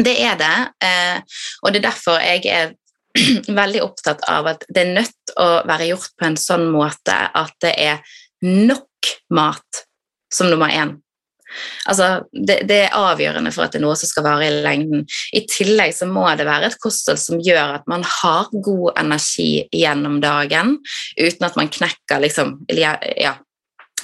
[0.00, 0.56] det er det.
[0.86, 2.72] Eh, og det er derfor jeg er
[3.60, 7.52] veldig opptatt av at det er nødt å være gjort på en sånn måte at
[7.60, 8.00] det er
[8.46, 9.84] nok mat
[10.32, 10.96] som nummer én.
[11.90, 15.02] Altså, det, det, er avgjørende for at det er noe som skal vare i lengden.
[15.34, 19.66] I tillegg så må det være et kosthold som gjør at man har god energi
[19.74, 20.76] gjennom dagen,
[21.18, 22.94] uten at man knekker liksom, ja,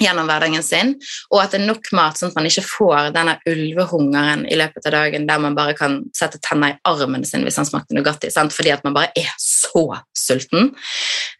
[0.03, 0.94] gjennom hverdagen sin,
[1.30, 4.88] og at det er nok mat sånn at man ikke får denne ulvehungeren i løpet
[4.88, 8.30] av dagen der man bare kan sette tenna i armen sin hvis han smakte Nugatti,
[8.32, 8.55] sant?
[8.57, 9.84] fordi at man bare er så
[10.16, 10.72] sulten.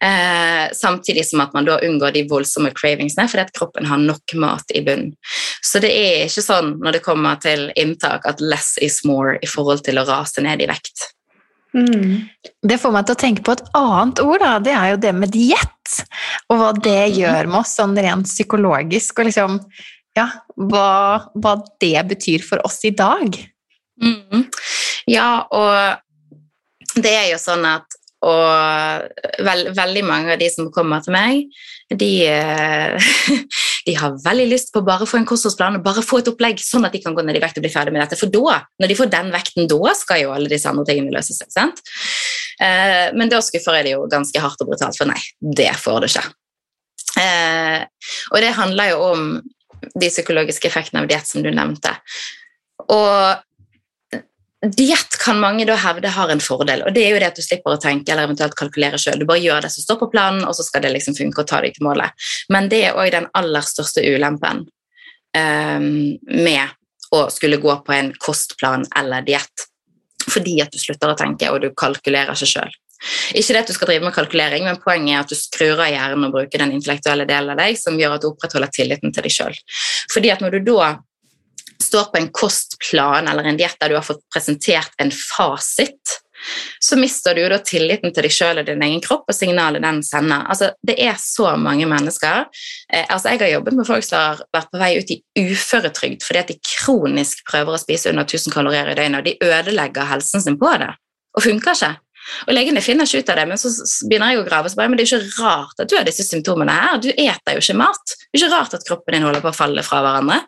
[0.03, 4.37] Eh, samtidig som at man da unngår de voldsomme cravingsene fordi at kroppen har nok
[4.39, 5.13] mat i bunnen.
[5.65, 9.49] Så det er ikke sånn når det kommer til inntak at less is more i
[9.49, 11.11] forhold til å rase ned i vekt.
[11.75, 12.23] Mm.
[12.63, 14.53] Det får meg til å tenke på et annet ord, da.
[14.63, 15.99] det er jo det med diett.
[16.47, 17.19] Og hva det mm.
[17.19, 19.59] gjør med oss sånn rent psykologisk, og liksom
[20.17, 20.89] ja, hva,
[21.37, 21.53] hva
[21.83, 23.37] det betyr for oss i dag.
[24.01, 24.47] Mm.
[25.09, 31.03] Ja, og det er jo sånn at og veld, veldig mange av de som kommer
[31.05, 31.43] til meg,
[31.93, 33.11] de, eh,
[33.87, 36.59] de har veldig lyst på bare å få en kostholdsplan og bare få et opplegg,
[36.59, 38.19] sånn at de kan gå ned i vekt og bli ferdig med dette.
[38.19, 41.35] For da, når de får den vekten, da skal jo alle disse andre tingene løse
[41.37, 41.47] seg.
[41.53, 41.79] sant?
[42.59, 46.03] Eh, men da skuffer jeg det jo ganske hardt og brutalt, for nei, det får
[46.03, 46.25] du ikke.
[47.23, 47.79] Eh,
[48.33, 49.27] og det handler jo om
[49.87, 51.95] de psykologiske effektene av diett som du nevnte.
[52.91, 53.46] Og
[54.65, 57.43] Diett kan mange da hevde har en fordel, og det er jo det at du
[57.45, 59.19] slipper å tenke eller eventuelt kalkulere sjøl.
[59.21, 61.49] Du bare gjør det som står på planen, og så skal det liksom funke og
[61.51, 62.27] ta deg til målet.
[62.49, 64.65] Men det er òg den aller største ulempen
[65.37, 65.91] um,
[66.25, 66.73] med
[67.13, 69.67] å skulle gå på en kostplan eller diett.
[70.27, 72.73] Fordi at du slutter å tenke, og du kalkulerer ikke sjøl.
[73.37, 75.91] Ikke det at du skal drive med kalkulering, men poenget er at du skrur av
[75.93, 79.27] hjernen og bruker den intellektuelle delen av deg som gjør at du opprettholder tilliten til
[79.27, 79.59] deg sjøl.
[80.13, 80.95] Fordi at når du da
[81.83, 86.17] står på en kostplan eller en diett der du har fått presentert en fasit,
[86.79, 89.83] så mister du jo da tilliten til deg sjøl og din egen kropp og signalet
[89.83, 90.45] den sender.
[90.51, 92.45] Altså, det er så mange mennesker.
[92.93, 96.25] Eh, altså, jeg har jobbet med folk som har vært på vei ut i uføretrygd
[96.25, 100.11] fordi at de kronisk prøver å spise under 1000 kalorier i døgnet, og de ødelegger
[100.11, 100.91] helsen sin på det.
[101.37, 101.95] Og funker ikke.
[102.47, 103.71] Og Legene finner ikke ut av det, men så
[104.09, 104.69] begynner jeg å grave.
[104.69, 106.99] så bare, men Det er jo ikke rart at du har disse symptomene her.
[106.99, 108.15] Du eter jo ikke mat.
[108.17, 110.41] Det er ikke rart at kroppen din holder på å falle fra hverandre.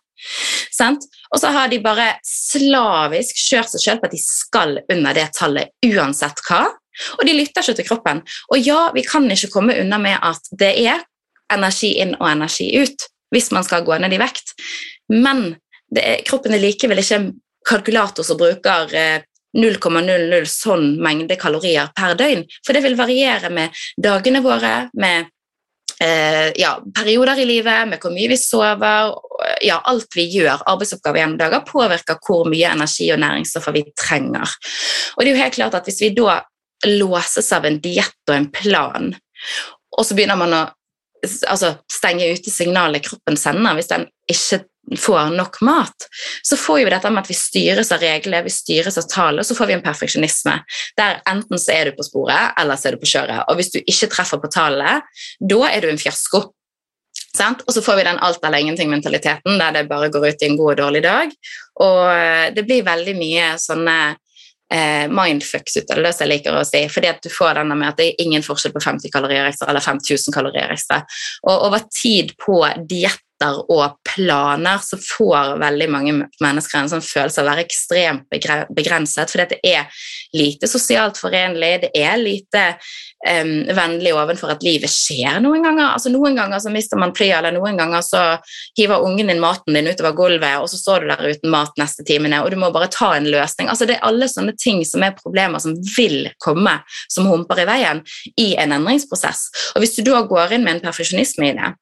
[0.74, 1.06] Sant?
[1.34, 5.30] Og så har de bare slavisk kjørt seg selv på at de skal under det
[5.38, 6.66] tallet uansett hva.
[7.20, 8.24] Og de lytter ikke til kroppen.
[8.52, 11.06] Og ja, vi kan ikke komme unna med at det er
[11.54, 14.56] energi inn og energi ut hvis man skal gå ned i vekt.
[15.14, 15.54] Men
[15.96, 17.32] er, kroppen er likevel ikke en
[17.70, 18.94] kalkulator som bruker
[19.58, 22.46] 0,00 eh, sånn mengde kalorier per døgn.
[22.66, 25.30] For det vil variere med dagene våre, med
[26.02, 29.14] eh, ja, perioder i livet, med hvor mye vi sover,
[29.66, 34.56] ja, alt vi gjør, arbeidsoppgaver gjennom dager, påvirker hvor mye energi og næringsstoffer vi trenger.
[35.16, 36.42] Og det er jo helt klart at Hvis vi da
[36.88, 39.14] låses av en diett og en plan,
[39.98, 40.66] og så begynner man å
[41.48, 44.62] altså, stenge ute signalet kroppen sender hvis den ikke
[44.98, 46.08] får nok mat,
[46.46, 49.46] så får vi dette med at vi styres av regler, vi styres av tall, og
[49.46, 50.56] så får vi en perfeksjonisme
[50.98, 53.44] der enten så er du på sporet, eller så er du på kjøret.
[53.48, 55.06] Og hvis du ikke treffer på tallet,
[55.52, 56.48] da er du en fiasko.
[57.36, 57.62] Sant?
[57.68, 60.58] Og så får vi den alt eller ingenting-mentaliteten der det bare går ut i en
[60.58, 61.36] god og dårlig dag.
[61.86, 63.98] Og eh, det blir veldig mye sånne
[64.74, 66.84] eh, mindfucks ut av det, som jeg liker å si.
[66.90, 69.70] fordi at du får denne med at det er ingen forskjell på 50 kalorier ekstra
[69.72, 71.04] eller 5000 kalorier ekstra.
[71.46, 77.02] Og over tid på diett prosjekter og planer, så får veldig mange mennesker en sånn
[77.02, 78.28] følelse av å være ekstremt
[78.76, 79.30] begrenset.
[79.32, 79.88] Fordi det er
[80.34, 82.78] lite sosialt forenlig, det er lite
[83.28, 85.94] um, vennlig ovenfor at livet skjer noen ganger.
[85.94, 88.24] Altså Noen ganger så mister man flyet, eller noen ganger så
[88.78, 92.04] hiver ungen din maten din utover gulvet, og så står du der uten mat neste
[92.04, 93.70] timene, og du må bare ta en løsning.
[93.70, 96.80] Altså Det er alle sånne ting som er problemer som vil komme,
[97.10, 98.04] som humper i veien
[98.38, 99.48] i en endringsprosess.
[99.76, 101.76] Og Hvis du da går inn med en perfeksjonisme i det,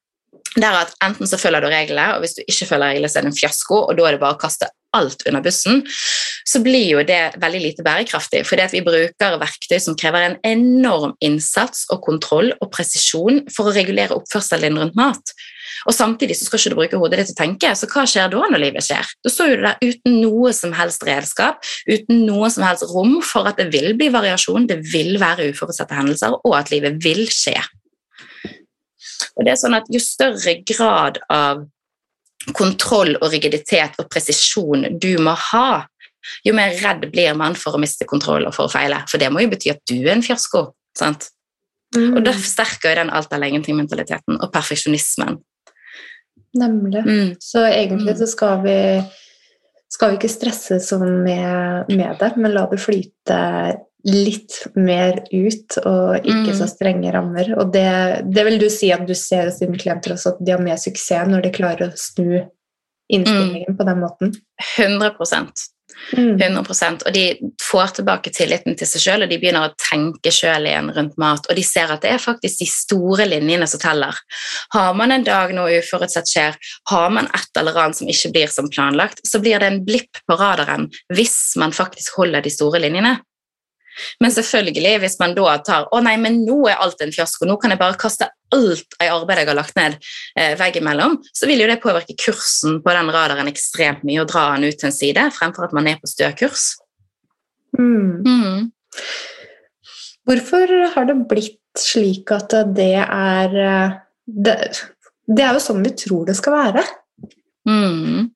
[0.64, 3.26] der at Enten så følger du reglene, og hvis du ikke følger reglene, så er
[3.26, 5.82] det en fiasko, og da er det bare å kaste alt under bussen,
[6.48, 8.40] så blir jo det veldig lite bærekraftig.
[8.48, 13.68] Fordi at vi bruker verktøy som krever en enorm innsats og kontroll og presisjon for
[13.68, 15.34] å regulere oppførselen din rundt mat.
[15.86, 18.32] Og samtidig så skal ikke du bruke hodet ditt til å tenke, så hva skjer
[18.32, 19.12] da når livet skjer?
[19.24, 23.48] Da står du der uten noe som helst redskap, uten noe som helst rom for
[23.48, 27.54] at det vil bli variasjon, det vil være uforutsette hendelser, og at livet vil skje.
[29.36, 31.66] Og det er sånn at Jo større grad av
[32.56, 35.84] kontroll og rigiditet og presisjon du må ha,
[36.46, 39.02] jo mer redd blir man for å miste kontroll og for å feile.
[39.10, 40.68] For det må jo bety at du er en fiasko.
[40.98, 41.30] sant?
[41.96, 42.18] Mm.
[42.18, 45.38] Og da forsterker jo den alt eller ingenting-mentaliteten og perfeksjonismen.
[46.58, 47.04] Nemlig.
[47.04, 47.30] Mm.
[47.40, 48.78] Så egentlig så skal vi,
[49.92, 53.38] skal vi ikke stresse sånn med, med, det, men la det flyte
[54.08, 56.58] litt mer ut og ikke mm.
[56.60, 57.52] så strenge rammer.
[57.60, 57.88] Og det,
[58.28, 60.80] det, vil du si at du ser hos dine klienter også, at de har mer
[60.80, 62.38] suksess når de klarer å snu
[63.08, 63.78] innstillingen mm.
[63.78, 64.38] på den måten?
[64.76, 65.68] 100%
[66.12, 66.98] 100 mm.
[67.06, 70.92] Og de får tilbake tilliten til seg sjøl, og de begynner å tenke sjøl igjen
[70.94, 71.48] rundt mat.
[71.48, 74.16] Og de ser at det er faktisk de store linjene som teller.
[74.74, 76.58] Har man en dag noe uforutsett skjer,
[76.92, 80.22] har man et eller annet som ikke blir som planlagt, så blir det en blipp
[80.28, 83.18] på radaren hvis man faktisk holder de store linjene.
[84.22, 87.58] Men selvfølgelig, hvis man da tar å nei, men nå er alt en fiasko, nå
[87.60, 89.96] kan jeg bare kaste alt av arbeidet jeg har lagt ned
[90.38, 94.48] eh, veggimellom, så vil jo det påvirke kursen på den radaren ekstremt mye og dra
[94.54, 96.70] den ut til en side, fremfor at man er på stø kurs.
[97.78, 98.24] Mm.
[98.24, 98.70] Mm.
[100.28, 104.56] Hvorfor har det blitt slik at det er eh, det,
[105.28, 106.84] det, er jo sånn vi tror det skal være.
[107.68, 108.30] Mm.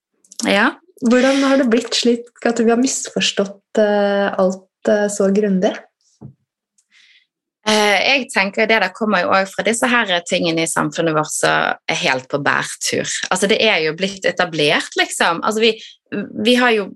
[0.49, 0.73] Ja.
[1.03, 4.72] Hvordan har det blitt slik at vi har misforstått uh, alt Eh,
[5.11, 5.73] så grundig?
[7.63, 11.31] Eh, jeg tenker Det der kommer jo også fra disse her tingene i samfunnet vårt
[11.31, 13.07] som er helt på bærtur.
[13.31, 15.43] Altså Det er jo blitt etablert, liksom.
[15.47, 15.71] Altså vi,
[16.43, 16.89] vi har jo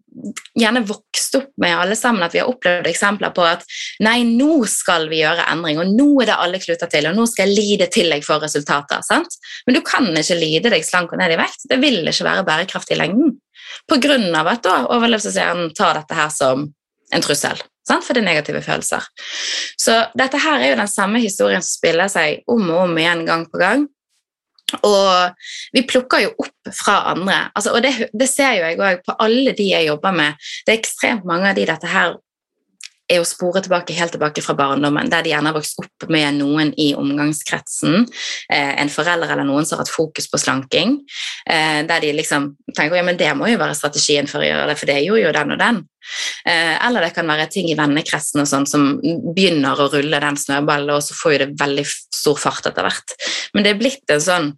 [0.59, 3.63] gjerne vokst opp med alle sammen at vi har opplevd eksempler på at
[4.03, 7.29] nei, nå skal vi gjøre endring, og nå er det alle kluter til, og nå
[7.31, 9.07] skal jeg lide til jeg får resultater.
[9.07, 9.39] sant?
[9.69, 11.69] Men du kan ikke lide deg slank og ned i vekt.
[11.71, 13.39] Det vil ikke være bærekraftig i lengden.
[13.87, 16.67] På grunn av at da overlevelseshjernen tar dette her som
[17.15, 17.63] en trussel.
[17.87, 18.05] Sant?
[18.05, 19.05] For det er negative følelser.
[19.79, 23.27] Så dette her er jo den samme historien som spiller seg om og om igjen
[23.29, 23.87] gang på gang.
[24.83, 27.37] Og vi plukker jo opp fra andre.
[27.55, 30.49] Altså, og det, det, ser jo jeg òg på alle de jeg jobber med.
[30.67, 32.17] Det er ekstremt mange av de dette her
[33.09, 36.39] er å spore tilbake helt tilbake fra barndommen, der de gjerne har vokst opp med
[36.41, 38.07] noen i omgangskretsen,
[38.51, 40.99] eh, en forelder eller noen som har hatt fokus på slanking,
[41.47, 44.67] eh, der de liksom tenker ja, men det må jo være strategien for å gjøre
[44.71, 45.83] det, for det gjorde jo den og den.
[46.47, 50.39] Eh, eller det kan være ting i vennekretsen og sånn som begynner å rulle den
[50.39, 53.19] snøballen, og så får jo det veldig stor fart etter hvert.
[53.55, 54.55] Men det er blitt en sånn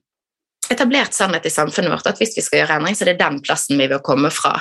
[0.75, 3.41] etablert sannhet i samfunnet vårt at hvis vi skal gjøre endring, så er det den
[3.45, 4.55] plassen vi vil komme fra.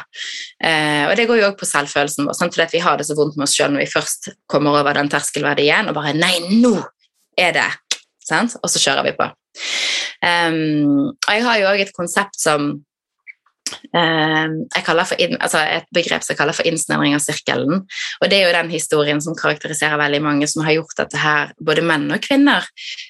[0.63, 2.55] Eh, og Det går jo også på selvfølelsen vår, sant?
[2.55, 5.11] fordi vi har det så vondt med oss sjøl når vi først kommer over den
[5.11, 6.75] terskelverdien og bare Nei, nå
[7.37, 7.69] er det!
[8.27, 8.57] Sant?
[8.59, 9.29] Og så kjører vi på.
[10.17, 13.56] Um, og Jeg har jo òg et konsept som Ehm, jeg kaller for,
[15.39, 17.83] altså et begrep som jeg kaller for innsnevring av sirkelen.
[18.21, 21.53] Og det er jo den historien som karakteriserer veldig mange som har gjort dette her,
[21.59, 22.67] både menn og kvinner,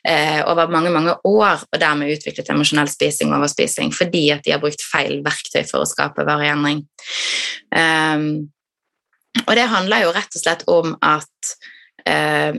[0.07, 4.53] eh, over mange mange år, og dermed utviklet emosjonell spising og overspising fordi at de
[4.55, 6.85] har brukt feil verktøy for å skape varig endring.
[7.71, 8.49] Um,
[9.45, 11.53] og det handler jo rett og slett om at
[12.09, 12.57] eh,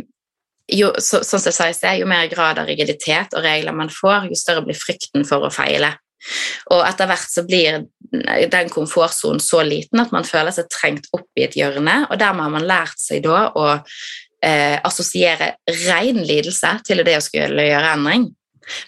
[0.69, 4.29] jo, så, sånn som jeg sa jo mer grad av rigiditet og regler man får,
[4.29, 5.95] jo større blir frykten for å feile.
[6.75, 7.85] Og etter hvert så blir
[8.53, 12.47] den komfortsonen så liten at man føler seg trengt opp i et hjørne, og dermed
[12.47, 15.55] har man lært seg da å eh, assosiere
[15.85, 18.29] ren lidelse til det å skulle gjøre endring.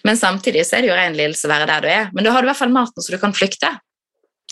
[0.05, 2.11] Men samtidig så er det jo ren lidelse å være der du er.
[2.13, 3.71] Men da har du i hvert fall maten så du kan flykte.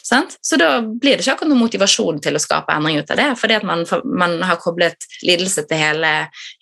[0.10, 0.38] Sant?
[0.42, 3.28] Så da blir det ikke akkurat noen motivasjon til å skape endring ut av det,
[3.38, 6.14] fordi at man, man har koblet lidelse til hele,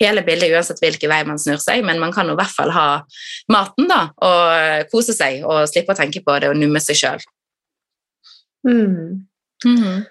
[0.02, 2.88] hele, bildet uansett hvilken vei man snur seg, men man kan i hvert fall ha
[3.54, 7.24] maten da, og kose seg og slippe å tenke på det og numme seg sjøl.
[8.68, 9.28] Mm.
[9.64, 10.06] Mm -hmm.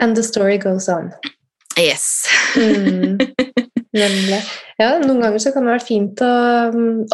[0.00, 1.12] And the story goes on.
[1.78, 2.26] Yes.
[2.56, 3.18] mm.
[3.94, 4.40] Nemlig.
[4.80, 6.30] Ja, noen ganger så kan det være fint å,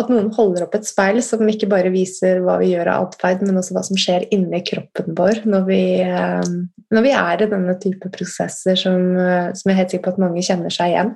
[0.01, 3.45] at noen holder opp et speil som ikke bare viser hva vi gjør av atferd,
[3.45, 6.55] men også hva som skjer inni kroppen vår når vi, eh,
[6.89, 10.24] når vi er i denne type prosesser som, som, jeg er helt sikker på at
[10.24, 11.14] mange kjenner seg igjen.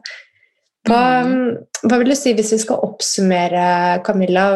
[0.85, 1.89] Hva, mm.
[1.89, 3.67] hva vil du si hvis vi skal oppsummere,
[4.05, 4.49] Camilla,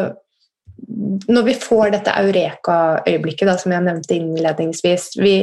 [1.29, 5.35] når vi får dette eureka-øyeblikket, som jeg nevnte innledningsvis vi,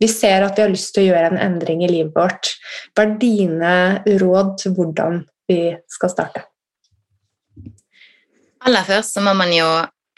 [0.00, 2.54] vi, ser at vi har lyst til å gjøre en endring i livet vårt.
[2.92, 3.74] Hva er dine
[4.22, 6.44] råd til hvordan vi skal starte?
[8.62, 9.66] Aller først så må man jo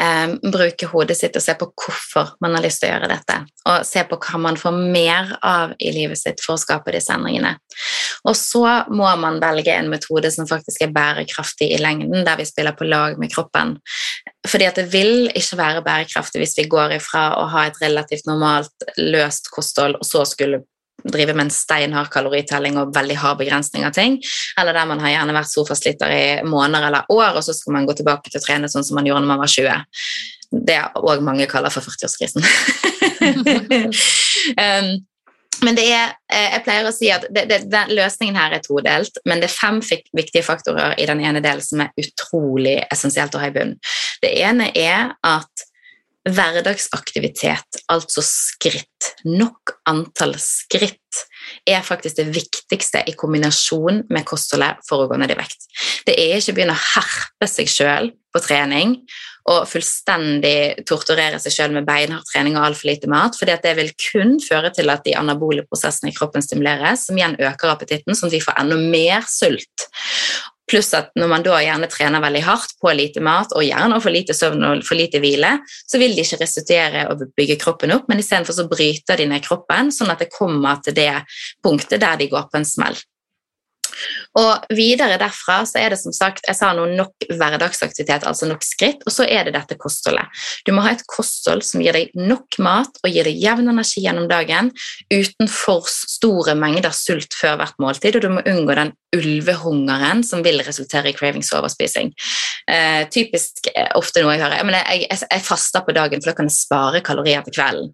[0.02, 3.38] eh, bruke hodet sitt og se på hvorfor man har lyst til å gjøre dette.
[3.70, 7.14] Og se på hva man får mer av i livet sitt for å skape disse
[7.14, 7.54] endringene.
[8.24, 8.64] Og så
[8.94, 12.88] må man velge en metode som faktisk er bærekraftig i lengden, der vi spiller på
[12.88, 13.76] lag med kroppen.
[14.48, 18.28] Fordi at det vil ikke være bærekraftig hvis vi går ifra å ha et relativt
[18.28, 20.64] normalt løst kosthold, og så skulle
[21.04, 24.12] drive med en steinhard kaloritelling og veldig hard begrensning av ting,
[24.60, 27.88] eller der man har gjerne vært sofasliter i måneder eller år, og så skal man
[27.88, 29.58] gå tilbake til å trene sånn som man gjorde når man var 20.
[30.64, 32.42] Det er òg mange kaller for 40-årskrisen.
[34.64, 34.88] um,
[35.62, 38.62] men det er, eh, jeg pleier å si at det, det, den løsningen her er
[38.64, 39.80] todelt, men det er fem
[40.16, 43.78] viktige faktorer i den ene delen som er utrolig essensielt å ha i bunnen.
[44.22, 45.53] Det ene er at
[46.24, 51.00] hverdagsaktivitet, altså skritt, nok antall skritt,
[51.68, 55.68] er faktisk det viktigste i kombinasjon med kostholdet for å gå ned i vekt.
[56.08, 58.96] Det er ikke å begynne å herpe seg sjøl på trening
[59.52, 63.90] og fullstendig torturere seg sjøl med beinhard trening og altfor lite mat, fordi det vil
[64.00, 68.32] kun føre til at de anabole prosessene i kroppen stimuleres, som igjen øker appetitten, sånn
[68.32, 69.86] at vi får enda mer sult.
[70.74, 74.10] Pluss at når man da gjerne trener veldig hardt på lite mat, og gjerne for
[74.10, 75.52] lite søvn og for lite hvile,
[75.86, 79.46] så vil de ikke restituere og bygge kroppen opp, men istedenfor så bryter de ned
[79.46, 81.12] kroppen, sånn at det kommer til det
[81.62, 82.98] punktet der de går på en smell.
[84.38, 88.64] Og videre derfra så er det som sagt jeg sa noe nok hverdagsaktivitet, altså nok
[88.66, 90.26] skritt, og så er det dette kostholdet.
[90.66, 94.02] Du må ha et kosthold som gir deg nok mat og gir deg jevn energi
[94.04, 94.72] gjennom dagen
[95.12, 100.42] uten for store mengder sult før hvert måltid, og du må unngå den ulvehungeren som
[100.44, 102.12] vil resultere i cravings og overspising.
[102.70, 106.30] Eh, typisk eh, ofte noe jeg hører jeg, jeg, jeg, jeg, faster på dagen, for
[106.30, 107.90] da kan jeg spare kalorier til kvelden.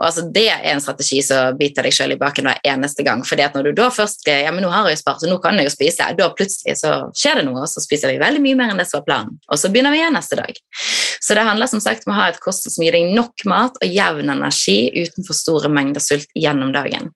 [0.00, 3.24] Og altså, Det er en strategi som biter deg selv i baken hver eneste gang.
[3.26, 5.38] fordi at når du da først ja, men nå har jeg jo spart, så nå
[5.42, 8.42] kan jeg jo spise, da plutselig så skjer det noe, og så spiser vi veldig
[8.44, 9.38] mye mer enn det som var planen.
[9.52, 10.58] Og så begynner vi igjen neste dag.
[11.24, 13.78] Så det handler som sagt om å ha et kosthold som gir deg nok mat
[13.80, 17.12] og jevn energi uten for store mengder sult gjennom dagen.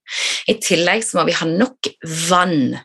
[0.48, 1.90] I tillegg så må vi ha nok
[2.28, 2.78] vann.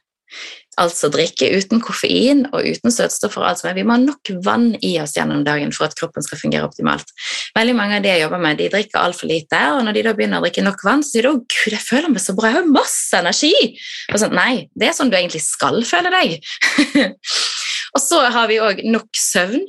[0.81, 3.43] Altså drikke uten koffein og uten søtstoffer.
[3.45, 6.65] Altså, vi må ha nok vann i oss gjennom dagen for at kroppen skal fungere
[6.65, 7.13] optimalt.
[7.57, 10.15] Veldig mange av de jeg jobber med, de drikker altfor lite, og når de da
[10.17, 12.49] begynner å drikke nok vann, så sier de 'Å, gud, jeg føler meg så bra,
[12.49, 13.77] jeg har masse energi'.
[14.13, 16.41] Og sånn, Nei, det er sånn du egentlig skal føle deg.
[17.95, 19.61] og så har vi òg nok søvn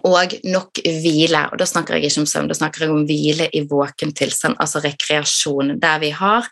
[0.00, 1.44] og nok hvile.
[1.52, 4.56] Og da snakker jeg ikke om søvn, da snakker jeg om hvile i våken tilstand,
[4.62, 5.76] altså rekreasjon.
[5.82, 6.48] Der vi har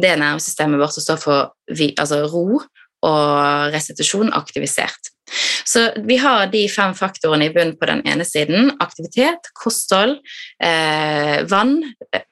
[0.00, 2.62] det nervesystemet vårt som står for altså ro
[3.06, 5.12] og restitusjon aktivisert.
[5.64, 8.72] Så vi har de fem faktorene i bunnen på den ene siden.
[8.82, 10.16] Aktivitet, kosthold,
[10.62, 11.76] eh, vann,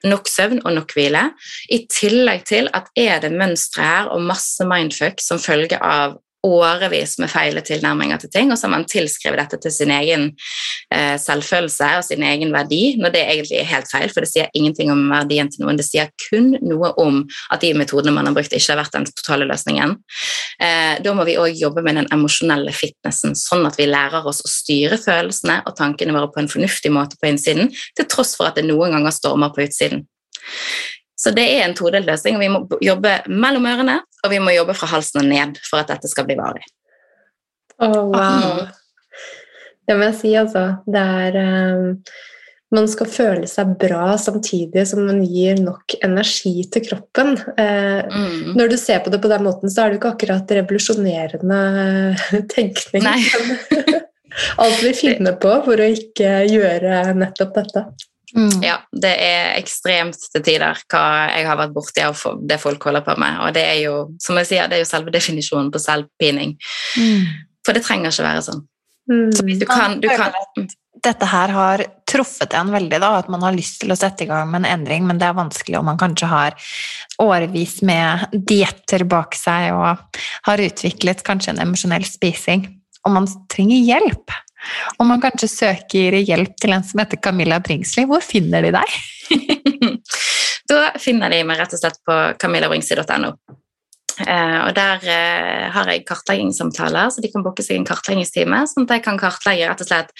[0.03, 1.29] nok søvn og nok hvile.
[1.71, 7.17] I tillegg til at er det mønstre her og masse mindfuck som følge av årevis
[7.19, 10.25] med feile tilnærminger til ting, og så har man tilskrevet dette til sin egen
[10.93, 14.51] eh, selvfølelse og sin egen verdi, når det egentlig er helt feil, for det sier
[14.55, 15.79] ingenting om verdien til noen.
[15.79, 17.21] Det sier kun noe om
[17.51, 19.97] at de metodene man har brukt, ikke har vært den totale løsningen.
[20.63, 24.43] Eh, da må vi òg jobbe med den emosjonelle fitnessen, sånn at vi lærer oss
[24.45, 28.49] å styre følelsene og tankene våre på en fornuftig måte på innsiden, til tross for
[28.49, 30.07] at det noen ganger stormer på utsiden.
[31.19, 32.37] Så det er en todelt løsning.
[32.37, 35.81] og Vi må jobbe mellom ørene, og vi må jobbe fra halsen og ned for
[35.81, 36.65] at dette skal bli varig.
[37.79, 38.65] Oh, wow.
[39.87, 40.65] Det må jeg si, altså.
[40.85, 41.93] Det er um,
[42.75, 47.33] Man skal føle seg bra samtidig som man gir nok energi til kroppen.
[47.57, 48.51] Uh, mm.
[48.59, 51.61] Når du ser på det på den måten, så er det ikke akkurat revolusjonerende
[52.53, 53.07] tenkning.
[54.61, 57.87] Alt vi finner på for å ikke gjøre nettopp dette.
[58.35, 58.63] Mm.
[58.63, 63.05] Ja, det er ekstremt til tider hva jeg har vært borti av det folk holder
[63.05, 63.39] på med.
[63.45, 66.57] Og det er jo som jeg sier, det er jo selve definisjonen på selvpining.
[66.99, 67.23] Mm.
[67.65, 68.61] For det trenger ikke være sånn.
[69.09, 69.31] Mm.
[69.33, 70.35] Så du kan, du kan
[70.99, 74.29] Dette her har truffet en veldig, da, at man har lyst til å sette i
[74.29, 76.57] gang med en endring, men det er vanskelig om man kanskje har
[77.23, 80.19] årevis med dietter bak seg og
[80.49, 82.67] har utviklet kanskje en emosjonell spising,
[83.07, 84.35] og man trenger hjelp.
[84.99, 88.97] Om man kanskje søker hjelp til en som heter Camilla Bringsli, hvor finner de deg?
[90.71, 93.33] da finner de meg rett og slett på camillabringsli.no.
[94.19, 98.65] Eh, og Der eh, har jeg kartleggingssamtaler, så de kan booke seg en kartleggingstime.
[98.67, 100.11] sånn at jeg kan kartlegge rett og slett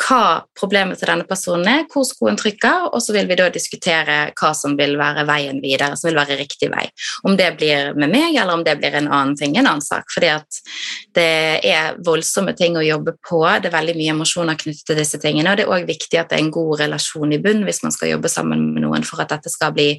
[0.00, 4.18] hva problemet til denne personen er, hvor skoen trykker, og så vil vi da diskutere
[4.38, 6.86] hva som vil være veien videre, som vil være riktig vei.
[7.28, 10.08] Om det blir med meg, eller om det blir en annen ting, en annen sak.
[10.14, 10.60] Fordi at
[11.16, 11.28] det
[11.68, 15.52] er voldsomme ting å jobbe på, det er veldig mye emosjoner knyttet til disse tingene,
[15.52, 17.94] og det er òg viktig at det er en god relasjon i bunn hvis man
[17.94, 19.90] skal jobbe sammen med noen for at dette skal bli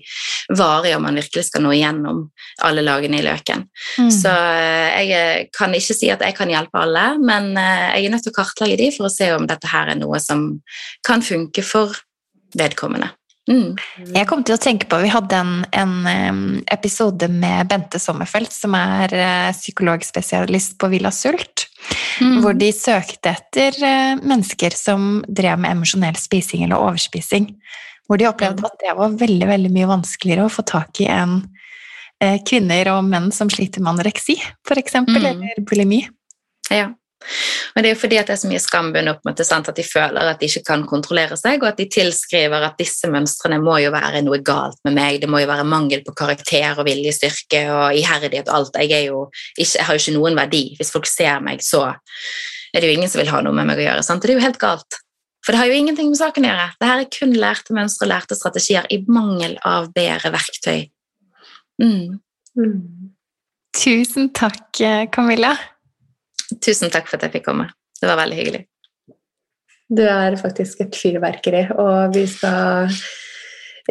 [0.49, 2.23] varig, og man virkelig skal nå igjennom
[2.65, 3.67] alle lagene i løken.
[4.01, 4.11] Mm.
[4.13, 8.15] Så eh, jeg kan ikke si at jeg kan hjelpe alle, men eh, jeg er
[8.15, 10.47] nødt til å kartlegge de for å se om dette her er noe som
[11.07, 11.95] kan funke for
[12.57, 13.11] vedkommende.
[13.49, 13.73] Mm.
[14.13, 18.75] Jeg kom til å tenke på, Vi hadde en, en episode med Bente Sommerfelt, som
[18.77, 21.65] er uh, psykologspesialist på Villa Sult.
[22.21, 22.37] Mm.
[22.43, 27.49] Hvor de søkte etter uh, mennesker som drev med emosjonell spising eller overspising.
[28.07, 28.69] Hvor de opplevde mm.
[28.69, 33.03] at det var veldig veldig mye vanskeligere å få tak i enn uh, kvinner og
[33.09, 34.37] menn som sliter med anoreksi,
[34.69, 35.15] f.eks., mm.
[35.17, 36.05] eller bulimi.
[36.69, 36.91] Ja.
[37.75, 39.45] Og det er jo fordi at det er så mye skam bundet opp med det,
[39.47, 39.69] sant?
[39.69, 43.09] at de føler at de ikke kan kontrollere seg, og at de tilskriver at disse
[43.11, 46.79] mønstrene må jo være noe galt med meg, det må jo være mangel på karakter
[46.81, 48.81] og viljestyrke og iherdighet og alt.
[48.81, 50.63] Jeg, jo ikke, jeg har jo ikke noen verdi.
[50.79, 51.87] Hvis folk ser meg, så
[52.71, 54.05] er det jo ingen som vil ha noe med meg å gjøre.
[54.05, 54.25] Sant?
[54.25, 55.01] Det er jo helt galt.
[55.45, 56.67] For det har jo ingenting med saken å gjøre.
[56.77, 60.83] Det her er kun lærte mønstre og lærte strategier i mangel av bedre verktøy.
[61.81, 62.19] Mm.
[62.59, 63.11] Mm.
[63.77, 64.83] Tusen takk,
[65.15, 65.55] Camilla.
[66.59, 67.69] Tusen takk for at jeg fikk komme.
[68.01, 68.65] Det var veldig hyggelig.
[69.91, 72.91] Du er faktisk et fyrverkeri, og vi skal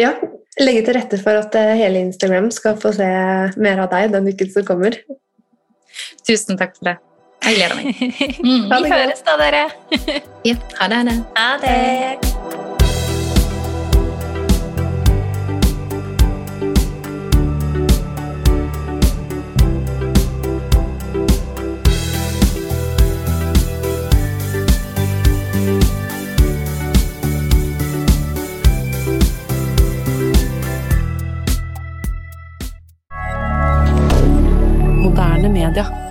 [0.01, 0.15] ja,
[0.61, 3.11] legge til rette for at eh, hele Instagram skal få se
[3.61, 4.97] mer av deg den uken som kommer.
[6.25, 6.99] Tusen takk for det.
[7.45, 7.95] Jeg gleder meg.
[8.51, 8.69] Mm.
[8.73, 9.67] Vi høres da, dere.
[10.49, 11.19] ja, ha det.
[11.37, 12.40] Ha det.
[35.69, 36.10] Media.